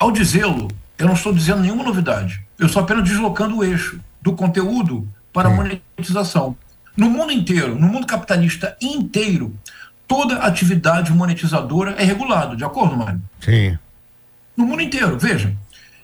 [0.00, 0.66] ao dizê-lo,
[0.98, 2.44] eu não estou dizendo nenhuma novidade.
[2.62, 6.56] Eu estou apenas deslocando o eixo do conteúdo para a monetização.
[6.96, 9.52] No mundo inteiro, no mundo capitalista inteiro,
[10.06, 13.20] toda atividade monetizadora é regulada, de acordo, Mário?
[13.40, 13.76] Sim.
[14.56, 15.52] No mundo inteiro, veja.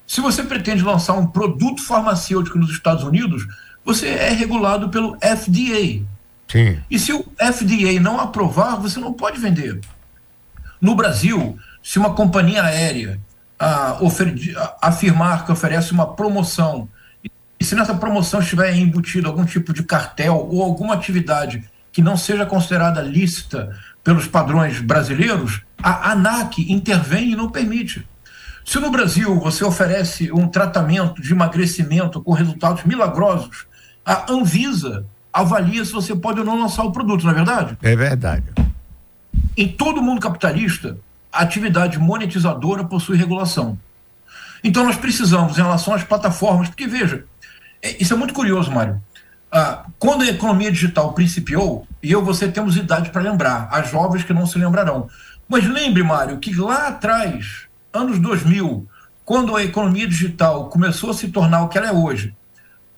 [0.04, 3.46] Se você pretende lançar um produto farmacêutico nos Estados Unidos,
[3.84, 6.02] você é regulado pelo FDA.
[6.48, 6.80] Sim.
[6.90, 9.78] E se o FDA não aprovar, você não pode vender.
[10.80, 13.20] No Brasil, se uma companhia aérea
[13.58, 13.98] ah,
[14.80, 16.88] afirmar que oferece uma promoção,
[17.60, 22.16] e se nessa promoção estiver embutido algum tipo de cartel ou alguma atividade que não
[22.16, 28.06] seja considerada lícita pelos padrões brasileiros, a ANAC intervém e não permite.
[28.64, 33.66] Se no Brasil você oferece um tratamento de emagrecimento com resultados milagrosos,
[34.04, 37.78] a Anvisa avalia se você pode ou não lançar o produto, não é verdade?
[37.82, 38.44] É verdade.
[39.56, 40.98] Em todo mundo capitalista,
[41.32, 43.78] a atividade monetizadora possui regulação.
[44.62, 47.24] Então nós precisamos, em relação às plataformas, porque veja,
[47.82, 49.00] é, isso é muito curioso, Mário.
[49.50, 53.90] Ah, quando a economia digital principiou, e eu e você temos idade para lembrar, as
[53.90, 55.08] jovens que não se lembrarão.
[55.48, 58.86] Mas lembre, Mário, que lá atrás, anos 2000,
[59.24, 62.34] quando a economia digital começou a se tornar o que ela é hoje,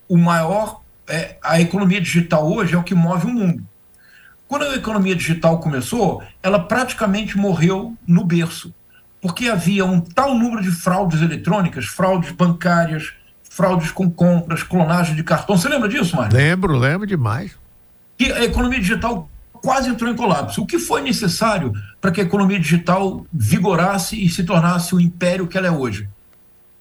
[0.09, 3.65] o maior, é, a economia digital hoje é o que move o mundo.
[4.51, 8.75] Quando a economia digital começou, ela praticamente morreu no berço,
[9.21, 13.13] porque havia um tal número de fraudes eletrônicas, fraudes bancárias,
[13.49, 15.57] fraudes com compras, clonagem de cartão.
[15.57, 16.37] Você lembra disso, Mário?
[16.37, 17.53] Lembro, lembro demais.
[18.19, 20.63] E a economia digital quase entrou em colapso.
[20.63, 25.47] O que foi necessário para que a economia digital vigorasse e se tornasse o império
[25.47, 26.09] que ela é hoje?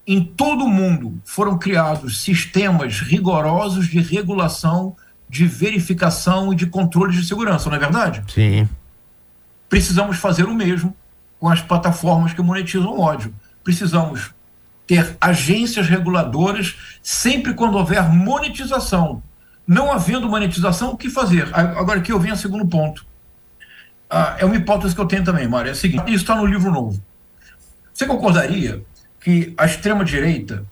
[0.08, 4.96] Em todo o mundo foram criados sistemas rigorosos de regulação,
[5.30, 8.24] de verificação e de controle de segurança, não é verdade?
[8.34, 8.68] Sim.
[9.70, 10.96] Precisamos fazer o mesmo
[11.40, 13.34] com as plataformas que monetizam ódio.
[13.64, 14.32] Precisamos
[14.88, 19.22] ter agências reguladoras sempre quando houver monetização
[19.70, 21.48] não havendo monetização, o que fazer?
[21.54, 23.06] Agora aqui eu venho ao segundo ponto.
[24.10, 25.70] Ah, é uma hipótese que eu tenho também, Mário.
[25.70, 27.00] É a seguinte: isso está no livro novo.
[27.94, 28.84] Você concordaria
[29.22, 30.66] que a extrema-direita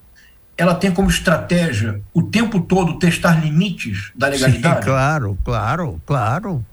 [0.57, 4.77] ela tem como estratégia o tempo todo testar limites da legalidade?
[4.77, 6.65] Sim, claro, claro, claro.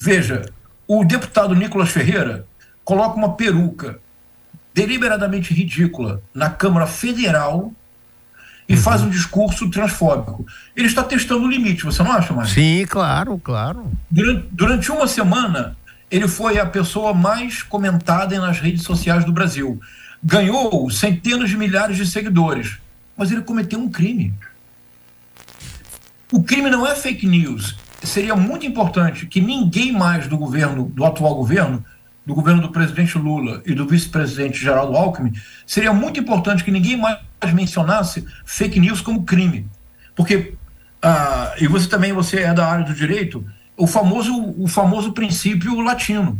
[0.00, 0.46] Veja,
[0.88, 2.44] o deputado Nicolas Ferreira
[2.84, 4.00] coloca uma peruca
[4.74, 7.72] deliberadamente ridícula na Câmara Federal
[8.68, 8.80] e uhum.
[8.80, 10.44] faz um discurso transfóbico.
[10.74, 12.50] Ele está testando o limite, você não acha, mais?
[12.50, 13.90] Sim, claro, claro.
[14.10, 15.76] Durante, durante uma semana,
[16.10, 19.80] ele foi a pessoa mais comentada nas redes sociais do Brasil.
[20.22, 22.78] Ganhou centenas de milhares de seguidores,
[23.16, 24.34] mas ele cometeu um crime.
[26.32, 27.76] O crime não é fake news.
[28.02, 31.84] Seria muito importante que ninguém mais do governo, do atual governo,
[32.24, 35.32] do governo do presidente Lula e do vice-presidente Geraldo Alckmin,
[35.66, 37.18] seria muito importante que ninguém mais
[37.52, 39.66] mencionasse fake news como crime.
[40.14, 40.54] Porque,
[41.02, 43.44] ah, e você também você é da área do direito,
[43.76, 46.38] o famoso, o famoso princípio latino.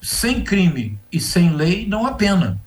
[0.00, 2.60] Sem crime e sem lei não há pena.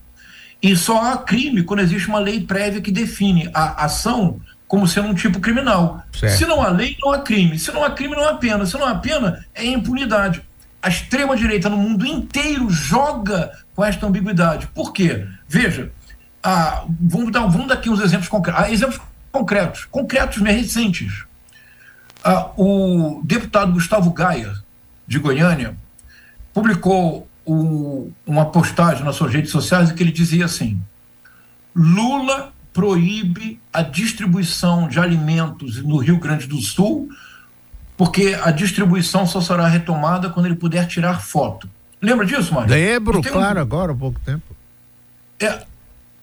[0.62, 5.10] E só há crime quando existe uma lei prévia que define a ação como sendo
[5.10, 6.04] um tipo criminal.
[6.14, 6.38] Certo.
[6.38, 7.58] Se não há lei, não há crime.
[7.60, 8.66] Se não há crime, não há pena.
[8.66, 10.42] Se não há pena, é impunidade
[10.82, 14.68] a extrema-direita no mundo inteiro joga com esta ambiguidade.
[14.68, 15.28] Por quê?
[15.48, 15.92] Veja,
[17.00, 18.64] vamos, dar, vamos dar aqui uns exemplos concretos.
[18.64, 19.00] Ah, exemplos
[19.32, 21.26] concretos, concretos mais recentes.
[22.24, 24.54] Ah, o deputado Gustavo Gaia,
[25.08, 25.76] de Goiânia,
[26.54, 30.82] publicou o, uma postagem nas suas redes sociais em que ele dizia assim:
[31.76, 37.10] Lula proíbe a distribuição de alimentos no Rio Grande do Sul
[38.02, 41.70] porque a distribuição só será retomada quando ele puder tirar foto.
[42.02, 42.74] Lembra disso, Mário?
[42.74, 43.62] Lembro, claro, um...
[43.62, 44.56] agora há pouco tempo.
[45.40, 45.62] É,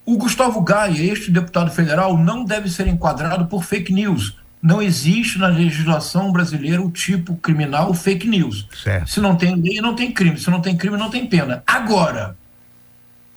[0.04, 4.36] o Gustavo Gaia, este deputado federal, não deve ser enquadrado por fake news.
[4.60, 8.66] Não existe na legislação brasileira o tipo criminal fake news.
[8.82, 9.08] Certo.
[9.08, 10.38] Se não tem lei, não tem crime.
[10.38, 11.62] Se não tem crime, não tem pena.
[11.66, 12.36] Agora,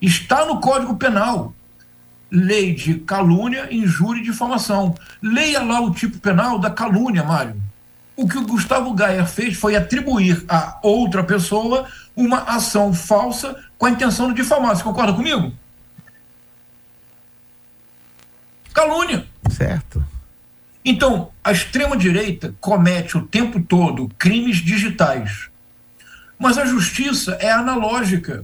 [0.02, 1.54] está no Código Penal
[2.32, 4.96] lei de calúnia, injúria e difamação.
[5.22, 7.62] Leia lá o tipo penal da calúnia, Mário.
[8.16, 13.86] O que o Gustavo Gaia fez foi atribuir a outra pessoa uma ação falsa com
[13.86, 14.76] a intenção de difamar.
[14.76, 15.52] Você concorda comigo?
[18.74, 19.26] Calúnia.
[19.50, 20.04] Certo.
[20.84, 25.50] Então, a extrema-direita comete o tempo todo crimes digitais.
[26.40, 28.44] Mas a justiça é analógica.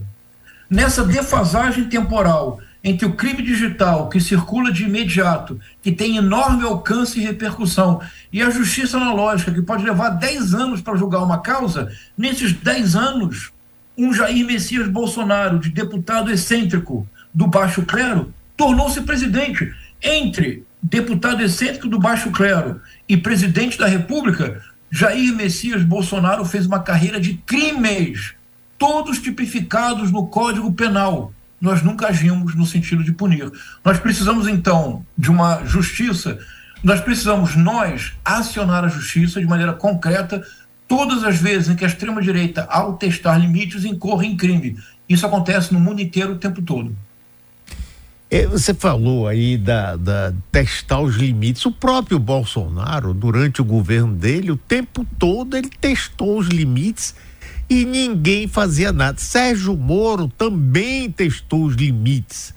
[0.70, 7.20] Nessa defasagem temporal entre o crime digital, que circula de imediato, que tem enorme alcance
[7.20, 8.00] e repercussão,
[8.32, 12.96] e a justiça analógica, que pode levar 10 anos para julgar uma causa, nesses 10
[12.96, 13.52] anos,
[13.98, 19.74] um Jair Messias Bolsonaro, de deputado excêntrico do baixo clero, tornou-se presidente.
[20.02, 26.82] Entre deputado excêntrico do baixo clero e presidente da República, Jair Messias Bolsonaro fez uma
[26.82, 28.34] carreira de crimes,
[28.78, 33.52] todos tipificados no Código Penal nós nunca agimos no sentido de punir.
[33.84, 36.40] Nós precisamos, então, de uma justiça,
[36.84, 40.46] nós precisamos, nós, acionar a justiça de maneira concreta
[40.88, 44.78] todas as vezes em que a extrema-direita, ao testar limites, incorre em crime.
[45.10, 46.96] Isso acontece no mundo inteiro o tempo todo.
[48.30, 51.66] É, você falou aí da, da, testar os limites.
[51.66, 57.16] O próprio Bolsonaro, durante o governo dele, o tempo todo ele testou os limites
[57.70, 59.18] e ninguém fazia nada.
[59.18, 62.54] Sérgio Moro também testou os limites.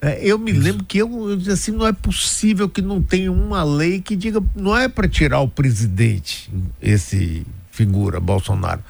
[0.00, 0.60] É, eu me Isso.
[0.60, 4.16] lembro que eu, eu disse assim, não é possível que não tenha uma lei que
[4.16, 6.50] diga, não é para tirar o presidente,
[6.80, 8.82] esse figura Bolsonaro,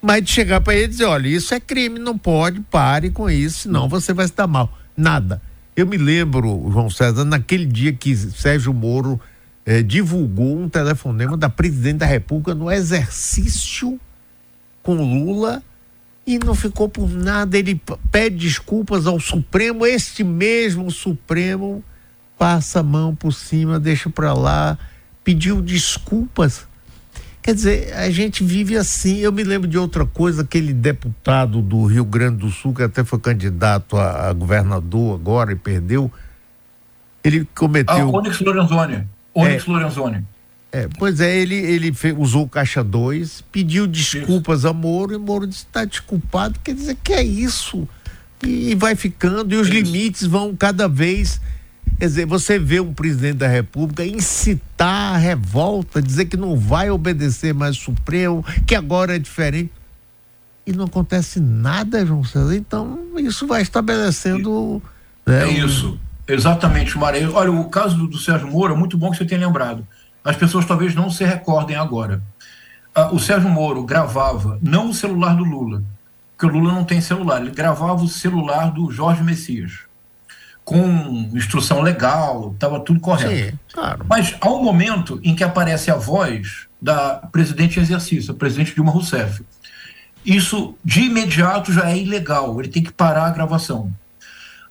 [0.00, 3.28] mas de chegar para ele e dizer, olha, isso é crime, não pode, pare com
[3.28, 4.72] isso, senão você vai se dar mal.
[4.96, 5.40] Nada.
[5.76, 9.20] Eu me lembro, João César, naquele dia que Sérgio Moro
[9.66, 13.98] eh, divulgou um telefonema da presidente da República no exercício
[14.84, 15.62] com Lula
[16.24, 17.58] e não ficou por nada.
[17.58, 17.80] Ele
[18.12, 21.82] pede desculpas ao Supremo, este mesmo Supremo
[22.38, 24.78] passa a mão por cima, deixa para lá,
[25.24, 26.68] pediu desculpas.
[27.44, 29.18] Quer dizer, a gente vive assim.
[29.18, 33.04] Eu me lembro de outra coisa, aquele deputado do Rio Grande do Sul, que até
[33.04, 36.10] foi candidato a, a governador agora e perdeu.
[37.22, 37.94] Ele cometeu.
[37.94, 39.06] Ah, Onyx Lorenzoni.
[39.34, 40.24] Onyx é, Lorenzoni.
[40.72, 44.68] É, pois é, ele, ele fez, usou o caixa 2, pediu desculpas isso.
[44.68, 47.86] a Moro e Moro disse: está desculpado, quer dizer que é isso.
[48.42, 51.42] E, e vai ficando, e os limites vão cada vez.
[51.98, 56.90] Quer dizer, você vê um presidente da República incitar a revolta, dizer que não vai
[56.90, 59.70] obedecer mais o Supremo, que agora é diferente.
[60.66, 62.56] E não acontece nada, João César.
[62.56, 64.82] Então, isso vai estabelecendo.
[65.26, 67.30] Né, é isso, exatamente, Maria.
[67.30, 69.86] Olha, o caso do, do Sérgio Moro é muito bom que você tenha lembrado
[70.24, 72.22] as pessoas talvez não se recordem agora.
[72.94, 75.82] Ah, o Sérgio Moro gravava não o celular do Lula,
[76.30, 79.80] porque o Lula não tem celular, ele gravava o celular do Jorge Messias,
[80.64, 83.52] com instrução legal, estava tudo correto.
[83.52, 84.06] Sim, claro.
[84.08, 88.74] Mas há um momento em que aparece a voz da presidente em exercício, a presidente
[88.74, 89.44] Dilma Rousseff.
[90.24, 93.92] Isso de imediato já é ilegal, ele tem que parar a gravação.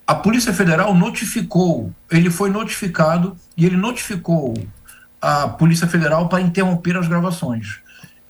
[0.06, 4.54] A Polícia Federal notificou, ele foi notificado e ele notificou
[5.22, 7.80] a Polícia Federal para interromper as gravações.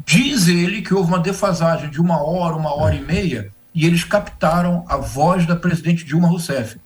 [0.05, 4.03] Diz ele que houve uma defasagem de uma hora, uma hora e meia, e eles
[4.03, 6.78] captaram a voz da presidente Dilma Rousseff.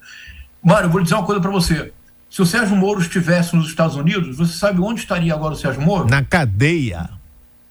[0.68, 1.94] Mário, eu vou dizer uma coisa para você.
[2.30, 5.82] Se o Sérgio Moro estivesse nos Estados Unidos, você sabe onde estaria agora o Sérgio
[5.82, 6.10] Moro?
[6.10, 7.10] Na cadeia.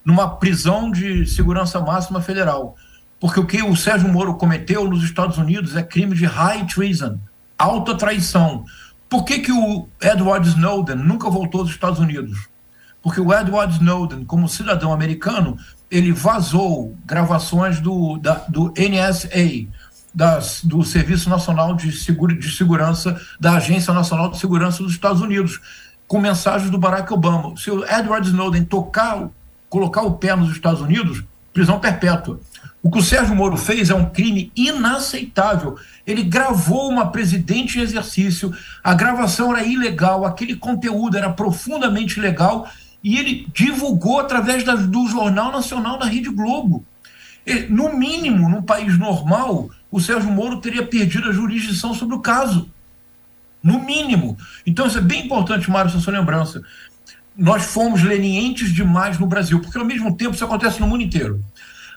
[0.03, 2.75] Numa prisão de segurança máxima federal.
[3.21, 7.19] Porque o que o Sérgio Moro cometeu nos Estados Unidos é crime de high treason,
[7.59, 8.65] alta traição.
[9.11, 12.49] Por que, que o Edward Snowden nunca voltou aos Estados Unidos?
[13.03, 15.59] Porque o Edward Snowden, como cidadão americano,
[15.91, 19.69] ele vazou gravações do, da, do NSA,
[20.17, 25.21] das, do Serviço Nacional de, Seguro, de Segurança, da Agência Nacional de Segurança dos Estados
[25.21, 25.61] Unidos,
[26.09, 27.55] com mensagens do Barack Obama.
[27.59, 29.29] Se o Edward Snowden tocar,
[29.69, 32.41] colocar o pé nos Estados Unidos, prisão perpétua.
[32.83, 35.77] O que o Sérgio Moro fez é um crime inaceitável.
[36.07, 42.67] Ele gravou uma presidente em exercício, a gravação era ilegal, aquele conteúdo era profundamente ilegal
[43.05, 46.83] e ele divulgou através da, do Jornal Nacional da Rede Globo.
[47.69, 52.71] No mínimo, num país normal, o Sérgio Moro teria perdido a jurisdição sobre o caso.
[53.63, 54.37] No mínimo.
[54.67, 56.63] Então, isso é bem importante, Mário, essa sua lembrança.
[57.35, 61.43] nós fomos lenientes demais no Brasil, porque ao mesmo tempo isso acontece no mundo inteiro.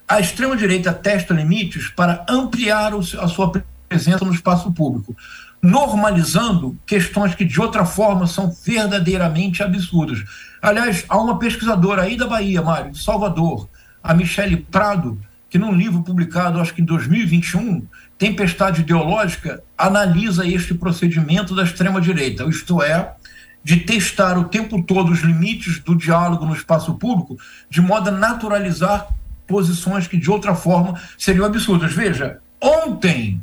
[0.07, 3.51] A extrema-direita testa limites para ampliar a sua
[3.89, 5.13] presença no espaço público,
[5.61, 10.23] normalizando questões que de outra forma são verdadeiramente absurdas.
[10.61, 13.69] Aliás, há uma pesquisadora aí da Bahia, Mário, de Salvador,
[14.01, 15.19] a Michele Prado,
[15.49, 17.85] que num livro publicado, acho que em 2021,
[18.17, 23.13] Tempestade Ideológica, analisa este procedimento da extrema-direita, isto é,
[23.63, 27.37] de testar o tempo todo os limites do diálogo no espaço público,
[27.69, 29.07] de modo a naturalizar
[29.47, 31.93] posições que de outra forma seriam absurdas.
[31.93, 33.41] Veja, ontem,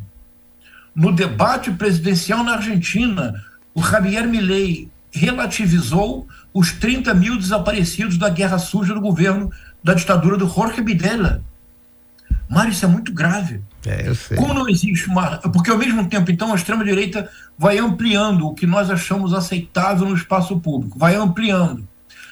[0.94, 3.34] no debate presidencial na Argentina,
[3.74, 9.50] o Javier Milei relativizou os 30 mil desaparecidos da guerra suja do governo
[9.82, 11.42] da ditadura do Jorge Videla.
[12.48, 13.60] Mário, isso é muito grave.
[13.84, 14.36] É, eu sei.
[14.36, 15.38] Como não existe uma.
[15.38, 17.28] Porque ao mesmo tempo, então, a extrema-direita
[17.58, 21.86] vai ampliando o que nós achamos aceitável no espaço público, vai ampliando.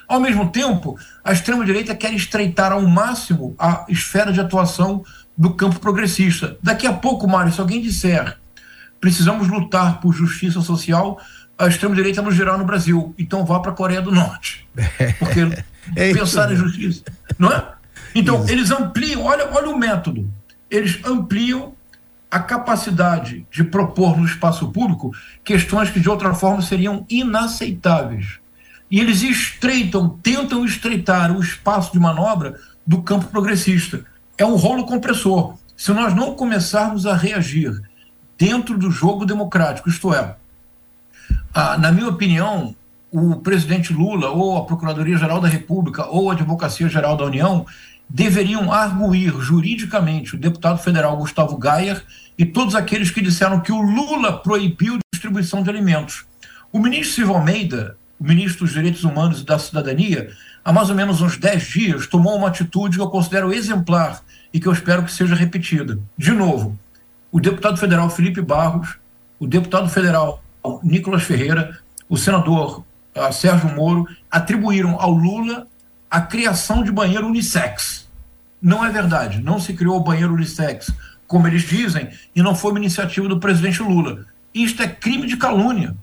[0.07, 5.03] Ao mesmo tempo, a extrema-direita quer estreitar ao máximo a esfera de atuação
[5.37, 6.57] do campo progressista.
[6.63, 8.37] Daqui a pouco, Mário, se alguém disser
[9.05, 11.21] precisamos lutar por justiça social,
[11.59, 13.15] a extrema-direita nos geral no Brasil.
[13.19, 14.67] Então vá para a Coreia do Norte.
[15.19, 15.41] Porque
[15.95, 17.03] é pensar em justiça.
[17.39, 17.74] Não é?
[18.15, 18.53] Então, isso.
[18.53, 20.31] eles ampliam, olha, olha o método.
[20.71, 21.75] Eles ampliam
[22.31, 25.13] a capacidade de propor no espaço público
[25.45, 28.39] questões que de outra forma seriam inaceitáveis.
[28.91, 34.05] E eles estreitam, tentam estreitar o espaço de manobra do campo progressista.
[34.37, 35.55] É um rolo compressor.
[35.77, 37.81] Se nós não começarmos a reagir
[38.39, 40.37] dentro do jogo democrático, isto é,
[41.79, 42.75] na minha opinião,
[43.13, 47.65] o presidente Lula, ou a Procuradoria-Geral da República, ou a Advocacia-Geral da União,
[48.15, 52.01] deveriam arguir juridicamente o deputado federal Gustavo Gayer
[52.39, 56.25] e todos aqueles que disseram que o Lula proibiu distribuição de alimentos.
[56.73, 60.31] O ministro Silvio Almeida, o ministro dos Direitos Humanos e da Cidadania,
[60.65, 64.61] há mais ou menos uns 10 dias, tomou uma atitude que eu considero exemplar e
[64.61, 65.99] que eu espero que seja repetida.
[66.17, 66.79] De novo,
[67.33, 68.95] o deputado federal Felipe Barros,
[69.41, 70.41] o deputado federal
[70.85, 72.85] Nicolas Ferreira, o senador
[73.17, 75.67] uh, Sérgio Moro atribuíram ao Lula
[76.09, 78.04] a criação de banheiro unissex.
[78.65, 80.91] Não é verdade, não se criou o banheiro unissex,
[81.27, 84.25] como eles dizem, e não foi uma iniciativa do presidente Lula.
[84.55, 85.95] Isto é crime de calúnia.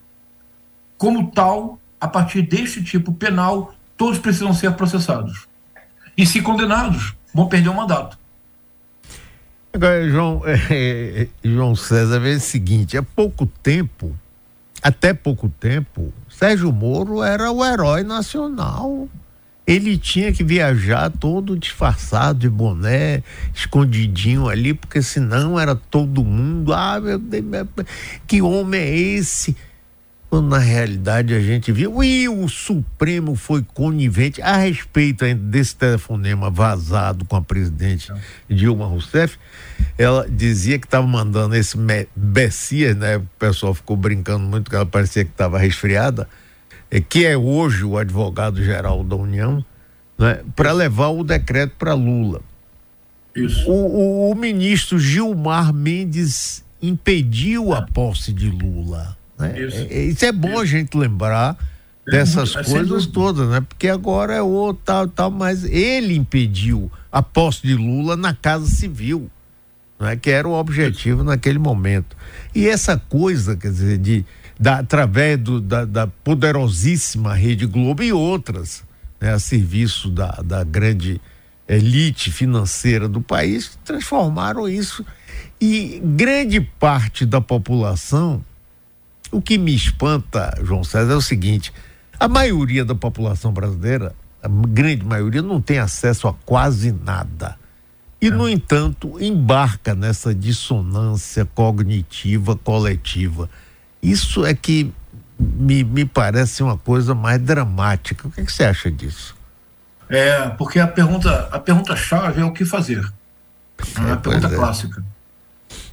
[0.96, 5.48] Como tal, a partir deste tipo penal, todos precisam ser processados.
[6.16, 8.16] E se condenados, vão perder o mandato.
[9.74, 14.16] Agora, João, é, João César, é o seguinte: há pouco tempo,
[14.84, 19.10] até pouco tempo, Sérgio Moro era o herói nacional.
[19.72, 26.74] Ele tinha que viajar todo disfarçado de boné, escondidinho ali, porque senão era todo mundo.
[26.74, 27.46] Ah, meu Deus,
[28.28, 29.56] que homem é esse?
[30.32, 36.50] quando na realidade a gente viu e o Supremo foi conivente a respeito desse telefonema
[36.50, 38.10] vazado com a presidente
[38.50, 39.38] Dilma Rousseff.
[39.98, 41.78] Ela dizia que estava mandando esse
[42.16, 43.18] Bessias, né?
[43.18, 46.30] O pessoal ficou brincando muito que ela parecia que estava resfriada,
[47.00, 49.64] que é hoje o advogado-geral da União,
[50.18, 50.42] né?
[50.56, 52.42] para levar o decreto para Lula.
[53.36, 53.70] Isso.
[53.70, 59.18] O, o, o ministro Gilmar Mendes impediu a posse de Lula.
[59.40, 59.62] Né?
[59.62, 59.78] Isso.
[59.78, 60.60] É, é, isso é bom isso.
[60.60, 61.58] a gente lembrar
[62.08, 63.62] é dessas é coisas todas, né?
[63.62, 68.66] Porque agora é o tal, tal, mas ele impediu a posse de Lula na Casa
[68.66, 69.30] Civil,
[70.00, 70.16] né?
[70.16, 72.16] que era o objetivo naquele momento.
[72.54, 74.26] E essa coisa, quer dizer, de,
[74.62, 78.84] da, através do, da, da poderosíssima Rede Globo e outras,
[79.20, 79.34] né?
[79.34, 81.20] a serviço da, da grande
[81.68, 85.06] elite financeira do país, transformaram isso.
[85.60, 88.44] E grande parte da população
[89.32, 91.72] o que me espanta, João César, é o seguinte:
[92.20, 97.58] a maioria da população brasileira, a grande maioria, não tem acesso a quase nada.
[98.22, 103.50] E, no entanto, embarca nessa dissonância cognitiva coletiva.
[104.02, 104.92] Isso é que
[105.40, 108.28] me, me parece uma coisa mais dramática.
[108.28, 109.36] O que, é que você acha disso?
[110.10, 113.12] É, porque a pergunta, a pergunta chave é o que fazer.
[114.08, 114.56] É a pergunta é.
[114.56, 115.04] clássica.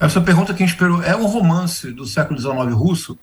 [0.00, 3.18] Essa pergunta que inspirou é um romance do século XIX russo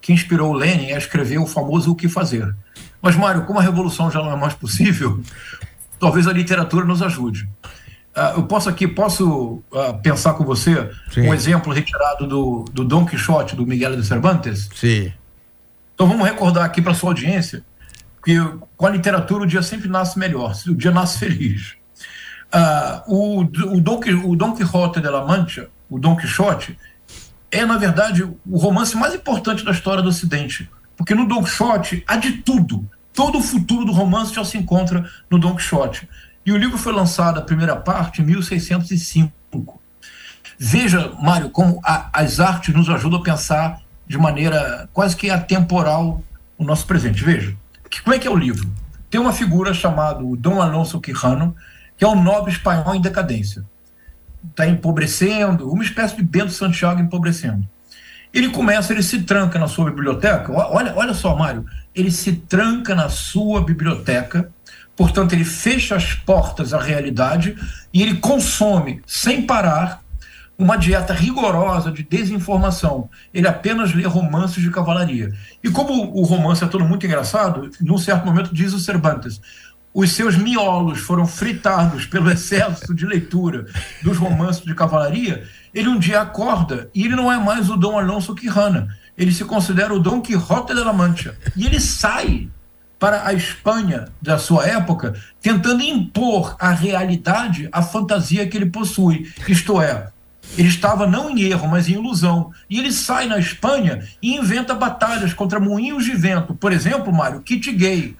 [0.00, 2.54] que inspirou Lenin a escrever o famoso O que Fazer.
[3.00, 5.22] Mas, Mário, como a revolução já não é mais possível,
[5.98, 7.48] talvez a literatura nos ajude.
[8.14, 11.28] Uh, eu posso aqui, posso uh, pensar com você Sim.
[11.28, 14.68] um exemplo retirado do, do Dom Quixote, do Miguel de Cervantes?
[14.74, 15.12] Sim.
[15.94, 17.64] Então vamos recordar aqui para sua audiência
[18.24, 18.36] que
[18.76, 21.74] com a literatura o dia sempre nasce melhor, o dia nasce feliz.
[22.54, 26.78] Uh, o, o, Don, o Dom Quixote de la Mancha, o Dom Quixote,
[27.50, 30.70] é, na verdade, o romance mais importante da história do Ocidente.
[30.96, 32.88] Porque no Don Quixote há de tudo.
[33.12, 36.08] Todo o futuro do romance já se encontra no Don Quixote.
[36.44, 39.80] E o livro foi lançado, a primeira parte, em 1605.
[40.58, 46.22] Veja, Mário, como a, as artes nos ajudam a pensar de maneira quase que atemporal
[46.58, 47.24] o nosso presente.
[47.24, 47.56] Veja,
[47.92, 48.68] que, como é que é o livro?
[49.10, 51.54] Tem uma figura chamada Dom Alonso Quijano,
[51.96, 53.62] que é um nobre espanhol em decadência.
[54.48, 57.68] Está empobrecendo, uma espécie de Bento Santiago empobrecendo.
[58.32, 60.50] Ele começa, ele se tranca na sua biblioteca.
[60.50, 64.50] Olha, olha só, Mário, ele se tranca na sua biblioteca,
[64.96, 67.56] portanto, ele fecha as portas à realidade
[67.92, 70.02] e ele consome, sem parar,
[70.58, 73.08] uma dieta rigorosa de desinformação.
[73.32, 75.32] Ele apenas lê romances de cavalaria.
[75.62, 79.40] E como o romance é todo muito engraçado, num certo momento diz o Cervantes:
[79.94, 83.66] os seus miolos foram fritados pelo excesso de leitura
[84.02, 87.98] dos romances de cavalaria, ele um dia acorda e ele não é mais o Dom
[87.98, 88.88] Alonso Quijana,
[89.18, 91.36] ele se considera o Dom Quixote de la Mancha.
[91.56, 92.48] E ele sai
[93.02, 99.28] para a Espanha da sua época, tentando impor à realidade a fantasia que ele possui,
[99.48, 100.06] isto é,
[100.56, 102.52] ele estava não em erro, mas em ilusão.
[102.70, 106.54] E ele sai na Espanha e inventa batalhas contra moinhos de vento.
[106.54, 108.14] Por exemplo, Mário, kit gay.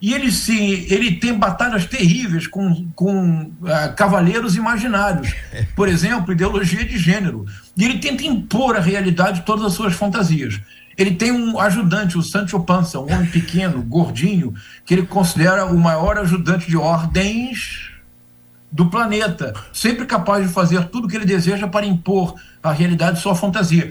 [0.00, 5.30] E ele, se, ele tem batalhas terríveis com, com uh, cavaleiros imaginários.
[5.76, 7.44] Por exemplo, ideologia de gênero.
[7.76, 10.58] E ele tenta impor à realidade todas as suas fantasias.
[10.96, 15.78] Ele tem um ajudante, o Sancho Panza, um homem pequeno, gordinho, que ele considera o
[15.78, 17.90] maior ajudante de ordens
[18.70, 23.20] do planeta, sempre capaz de fazer tudo o que ele deseja para impor a realidade
[23.20, 23.90] sua fantasia.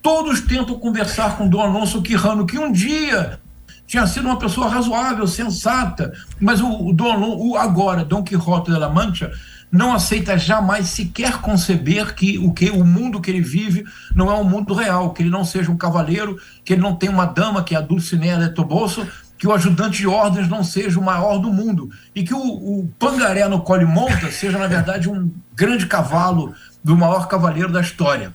[0.00, 3.38] Todos tentam conversar com Dom Alonso Quirrano, que um dia
[3.86, 8.78] tinha sido uma pessoa razoável, sensata, mas o, o, Dom, o agora, Dom Quixote de
[8.78, 9.30] la Mancha,
[9.72, 14.34] não aceita jamais sequer conceber que o que o mundo que ele vive não é
[14.34, 17.64] um mundo real, que ele não seja um cavaleiro, que ele não tenha uma dama
[17.64, 19.08] que é a Dulcinea de Toboso,
[19.38, 22.90] que o ajudante de ordens não seja o maior do mundo e que o, o
[22.98, 26.54] pangaré no qual ele monta seja, na verdade, um grande cavalo
[26.84, 28.34] do maior cavaleiro da história.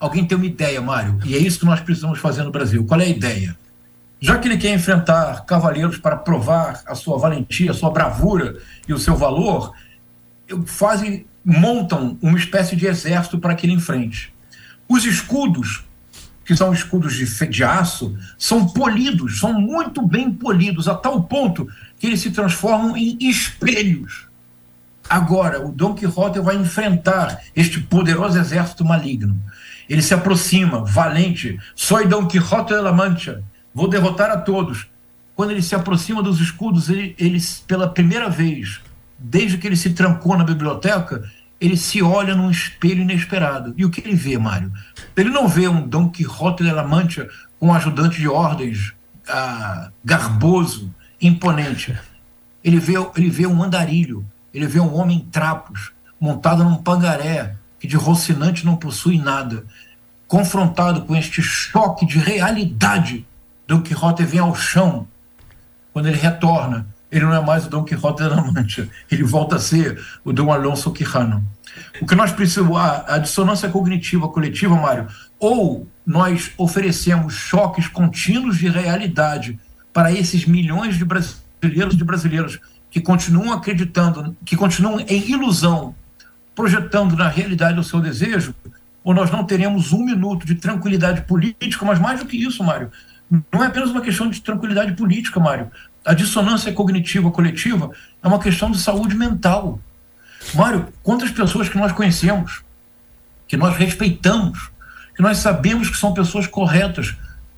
[0.00, 1.20] Alguém tem uma ideia, Mário?
[1.24, 2.84] E é isso que nós precisamos fazer no Brasil.
[2.86, 3.56] Qual é a ideia?
[4.18, 8.56] Já que ele quer enfrentar cavaleiros para provar a sua valentia, a sua bravura
[8.88, 9.72] e o seu valor,
[10.66, 14.32] fazem, montam uma espécie de exército para que ele enfrente.
[14.88, 15.84] Os escudos
[16.44, 21.68] que são escudos de, de aço, são polidos, são muito bem polidos, a tal ponto
[21.98, 24.26] que eles se transformam em espelhos.
[25.08, 29.40] Agora, o Dom Quixote vai enfrentar este poderoso exército maligno.
[29.88, 33.42] Ele se aproxima, valente, sou Dom Quixote de la Mancha,
[33.74, 34.86] vou derrotar a todos.
[35.34, 38.80] Quando ele se aproxima dos escudos, ele, ele pela primeira vez,
[39.22, 41.22] desde que ele se trancou na biblioteca,
[41.60, 43.72] ele se olha num espelho inesperado.
[43.76, 44.72] E o que ele vê, Mário?
[45.16, 48.92] Ele não vê um Dom Quixote de la Mancha com um ajudante de ordens
[49.28, 51.96] ah, garboso, imponente.
[52.64, 57.54] Ele vê, ele vê um andarilho, ele vê um homem em trapos, montado num pangaré,
[57.78, 59.64] que de rocinante não possui nada.
[60.26, 63.24] Confrontado com este choque de realidade,
[63.68, 65.06] Dom Quixote vem ao chão.
[65.92, 69.58] Quando ele retorna, ele não é mais o Dom Quixote da Mancha, ele volta a
[69.58, 71.46] ser o Dom Alonso Quijano.
[72.00, 75.06] O que nós precisamos, a, a dissonância cognitiva coletiva, Mário,
[75.38, 79.60] ou nós oferecemos choques contínuos de realidade
[79.92, 82.58] para esses milhões de brasileiros e brasileiras
[82.90, 85.94] que continuam acreditando, que continuam em ilusão,
[86.54, 88.54] projetando na realidade o seu desejo,
[89.04, 92.90] ou nós não teremos um minuto de tranquilidade política, mas mais do que isso, Mário,
[93.52, 95.70] não é apenas uma questão de tranquilidade política, Mário
[96.04, 97.90] a dissonância cognitiva coletiva
[98.22, 99.80] é uma questão de saúde mental.
[100.54, 102.62] Mário, quantas pessoas que nós conhecemos,
[103.46, 104.70] que nós respeitamos,
[105.14, 107.14] que nós sabemos que são pessoas corretas,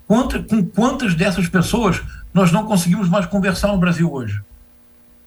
[0.07, 2.01] quanta, com quantas dessas pessoas
[2.33, 4.39] nós não conseguimos mais conversar no Brasil hoje?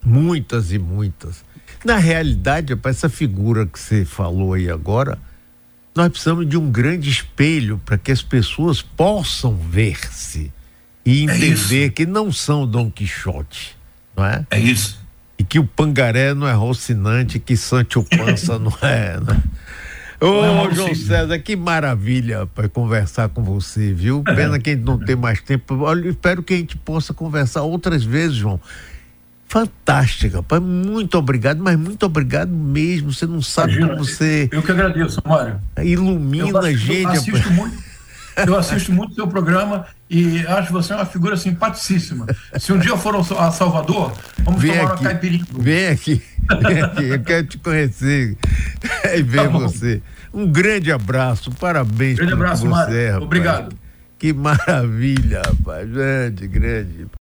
[0.04, 1.44] Muitas e muitas.
[1.84, 5.18] Na realidade, para essa figura que você falou aí agora,
[5.94, 10.52] nós precisamos de um grande espelho para que as pessoas possam ver-se
[11.08, 13.74] e é entender é que não são Dom Quixote,
[14.14, 14.46] não é?
[14.50, 15.00] É isso.
[15.38, 19.42] E que o Pangaré não é Rocinante, que Sancho Pança não é, né?
[20.20, 24.22] Ô, é João César, que maravilha para conversar com você, viu?
[24.26, 24.34] É.
[24.34, 25.76] Pena que a gente não tem mais tempo.
[25.76, 28.60] Olha, espero que a gente possa conversar outras vezes, João.
[29.46, 30.58] Fantástica, pai.
[30.58, 33.12] Muito obrigado, mas muito obrigado mesmo.
[33.12, 34.48] Você não sabe Imagina, como você.
[34.52, 35.60] Eu que agradeço, Mário.
[35.82, 37.04] Ilumina a gente.
[37.04, 37.87] Eu assisto muito,
[38.46, 42.26] eu assisto muito seu programa e acho você uma figura simpaticíssima.
[42.58, 45.44] Se um dia eu for a Salvador, vamos vem tomar aqui, uma caipirinha.
[45.52, 46.22] Vem aqui,
[46.66, 48.36] vem aqui, eu quero te conhecer
[49.14, 50.02] e ver tá você.
[50.32, 53.22] Um grande abraço, parabéns grande abraço, você, Mário.
[53.22, 53.76] Obrigado.
[54.18, 55.88] Que maravilha, rapaz.
[55.88, 57.06] Grande, grande.